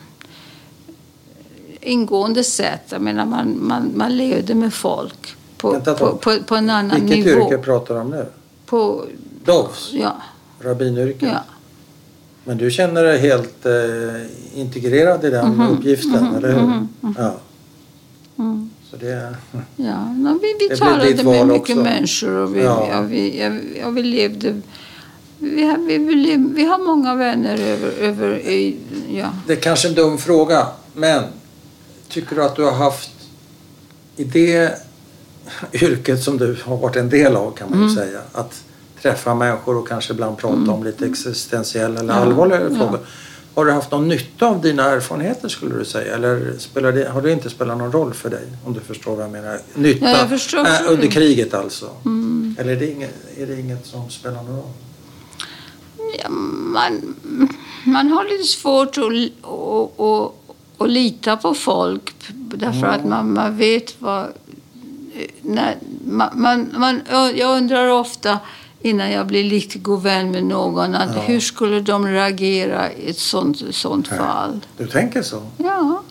[1.81, 2.83] ingående sätt.
[2.89, 7.27] Jag menar, man, man, man levde med folk på, på, på, på en annan Vilket
[7.27, 7.47] nivå.
[7.47, 8.27] yrke pratar du om nu?
[8.67, 9.05] På,
[9.45, 9.91] Dovs?
[9.93, 10.17] ja,
[10.61, 11.29] Rabbinyrket?
[11.33, 11.45] ja.
[12.45, 16.87] Men du känner dig helt eh, integrerad i den uppgiften, eller hur?
[17.19, 17.35] Ja.
[18.39, 18.71] Mm.
[18.91, 19.37] Så det...
[19.77, 21.75] Ja, no, vi, vi talade med mycket också.
[21.83, 22.89] människor och vi, Ja.
[22.91, 23.01] ja.
[23.01, 23.51] vi, ja,
[23.81, 24.61] ja, vi levde...
[25.39, 27.91] Vi har, vi, vi, vi har många vänner över...
[28.01, 28.77] över i,
[29.11, 29.33] ja.
[29.47, 31.23] Det är kanske en dum fråga, men
[32.09, 33.11] tycker du att du har haft
[34.17, 34.79] i det
[35.73, 37.95] yrket som du har varit en del av kan man Mm.
[37.95, 38.63] säga, att
[39.07, 42.79] träffa människor och kanske ibland prata om lite existentiella eller Ja, allvarligare ja.
[42.79, 43.01] frågor.
[43.55, 46.15] Har du haft någon nytta av dina erfarenheter skulle du säga?
[46.15, 48.45] Eller spelar det, har det inte spelat någon roll för dig?
[48.65, 49.59] Om du förstår vad jag menar.
[49.75, 50.59] Nytta Ja, jag förstår.
[50.67, 51.91] äh, under kriget alltså.
[52.05, 52.57] Mm.
[52.59, 54.73] Eller är det, inget, är det inget som spelar någon roll?
[56.23, 57.15] Ja, man,
[57.85, 60.33] man har lite svårt att, att, att,
[60.79, 64.27] att lita på folk därför att man, man vet vad...
[65.43, 67.01] När, man, man, man,
[67.35, 68.39] jag undrar ofta
[68.81, 71.21] innan jag blir lite god vän med någon att Ja.
[71.21, 74.61] hur skulle de reagera i ett sånt, sånt fall?
[74.79, 75.43] Du tänker så?
[75.57, 76.03] Ja,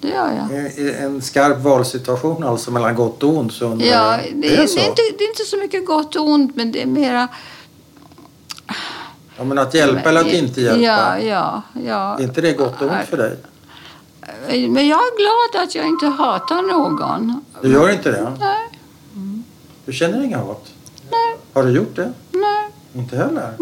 [0.00, 0.78] det gör jag.
[1.04, 4.76] En skarp valsituation alltså mellan gott och ont så Ja, det, är är, det så?
[4.76, 7.28] det, är inte, det är inte så mycket gott och ont, men det är mera...
[9.36, 10.80] Ja, men att hjälpa eller att inte hjälpa?
[10.80, 12.18] Ja, ja, ja.
[12.18, 13.36] Är inte det gott och ont för dig?
[14.68, 15.18] Men jag är
[15.52, 17.44] glad att jag inte hatar någon.
[17.62, 18.32] Du gör inte det?
[18.40, 18.80] Nej,
[19.84, 20.66] Du känner inga hat?
[21.60, 22.12] Har du gjort det?
[22.32, 23.54] nej, Inte heller?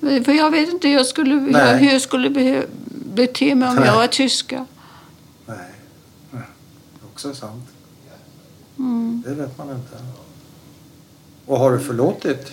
[0.00, 0.24] nej.
[0.24, 1.78] För jag vet inte jag skulle, Nej.
[1.78, 2.30] hur jag skulle
[3.14, 3.86] bete mig om Nej.
[3.86, 4.66] jag var tyska.
[5.46, 5.56] Nej.
[6.30, 6.42] Det är
[7.12, 7.64] också sant.
[8.78, 9.22] Mm.
[9.26, 9.96] Det vet man inte.
[11.46, 12.52] Och har du förlåtit?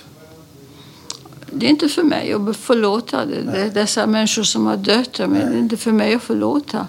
[1.52, 3.42] Det är inte för mig att förlåta det.
[3.42, 5.20] det är dessa människor som har dött.
[5.20, 6.88] Men det är inte för mig att förlåta.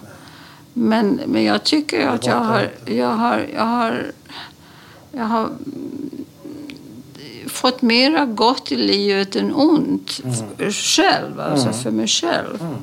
[0.72, 4.12] Men, men jag tycker att jag har, jag har, jag har,
[5.12, 5.50] jag har
[7.56, 10.72] fått mera gott i livet än ont Mm.
[10.72, 12.76] själv, alltså för mig själv.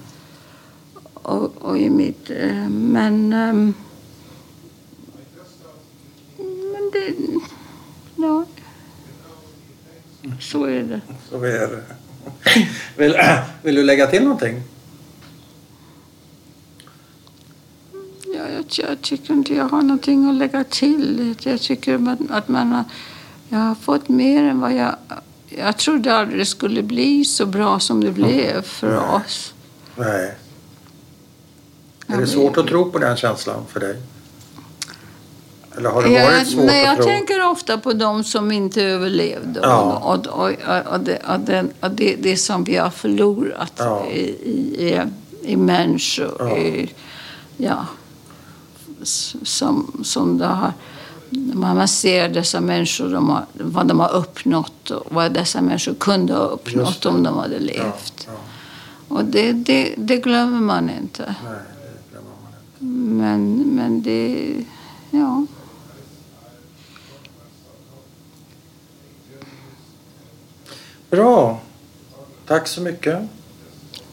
[1.13, 2.29] Och, och i mitt...
[2.29, 3.33] eh, Men...
[3.33, 3.73] ehm,
[6.37, 7.13] Men det...
[8.15, 8.45] Ja.
[10.39, 11.01] Så är det.
[11.29, 11.83] Så är det.
[12.97, 13.15] Vill,
[13.63, 14.61] vill du lägga till någonting?
[18.25, 21.35] Ja, jag, jag tycker inte jag har någonting att lägga till.
[21.43, 22.83] Jag tycker att, att man har,
[23.53, 24.95] jag har fått mer än vad jag...
[25.49, 29.53] Jag trodde aldrig det skulle bli så bra som det blev för oss.
[29.95, 30.35] Nej.
[32.07, 34.01] Är det svårt att tro på den känslan för dig?
[35.77, 37.05] Eller har det Jag, varit svårt nej, att jag tro?
[37.05, 39.81] tänker ofta på de som inte överlevde Ja.
[39.81, 44.05] och, och, och, och, det, den, och det, det som vi har förlorat Ja.
[44.05, 45.01] i, i,
[45.41, 46.35] i människor.
[46.39, 46.57] Ja.
[46.57, 46.93] I,
[47.57, 47.85] ja,
[49.43, 50.73] som, som det har,
[51.53, 56.33] man ser dessa människor, de har, vad de har uppnått och vad dessa människor kunde
[56.33, 58.27] ha uppnått om de hade Ja, levt.
[58.27, 58.33] ja.
[59.07, 61.35] Och det, det, det glömmer man inte.
[61.45, 62.85] Nej, det glömmer man inte.
[62.85, 64.55] Men, men det...
[65.11, 65.45] Ja.
[71.09, 71.61] Bra.
[72.47, 73.19] Tack så mycket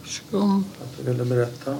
[0.00, 0.62] Varsågod.
[0.78, 1.76] för att du ville berätta.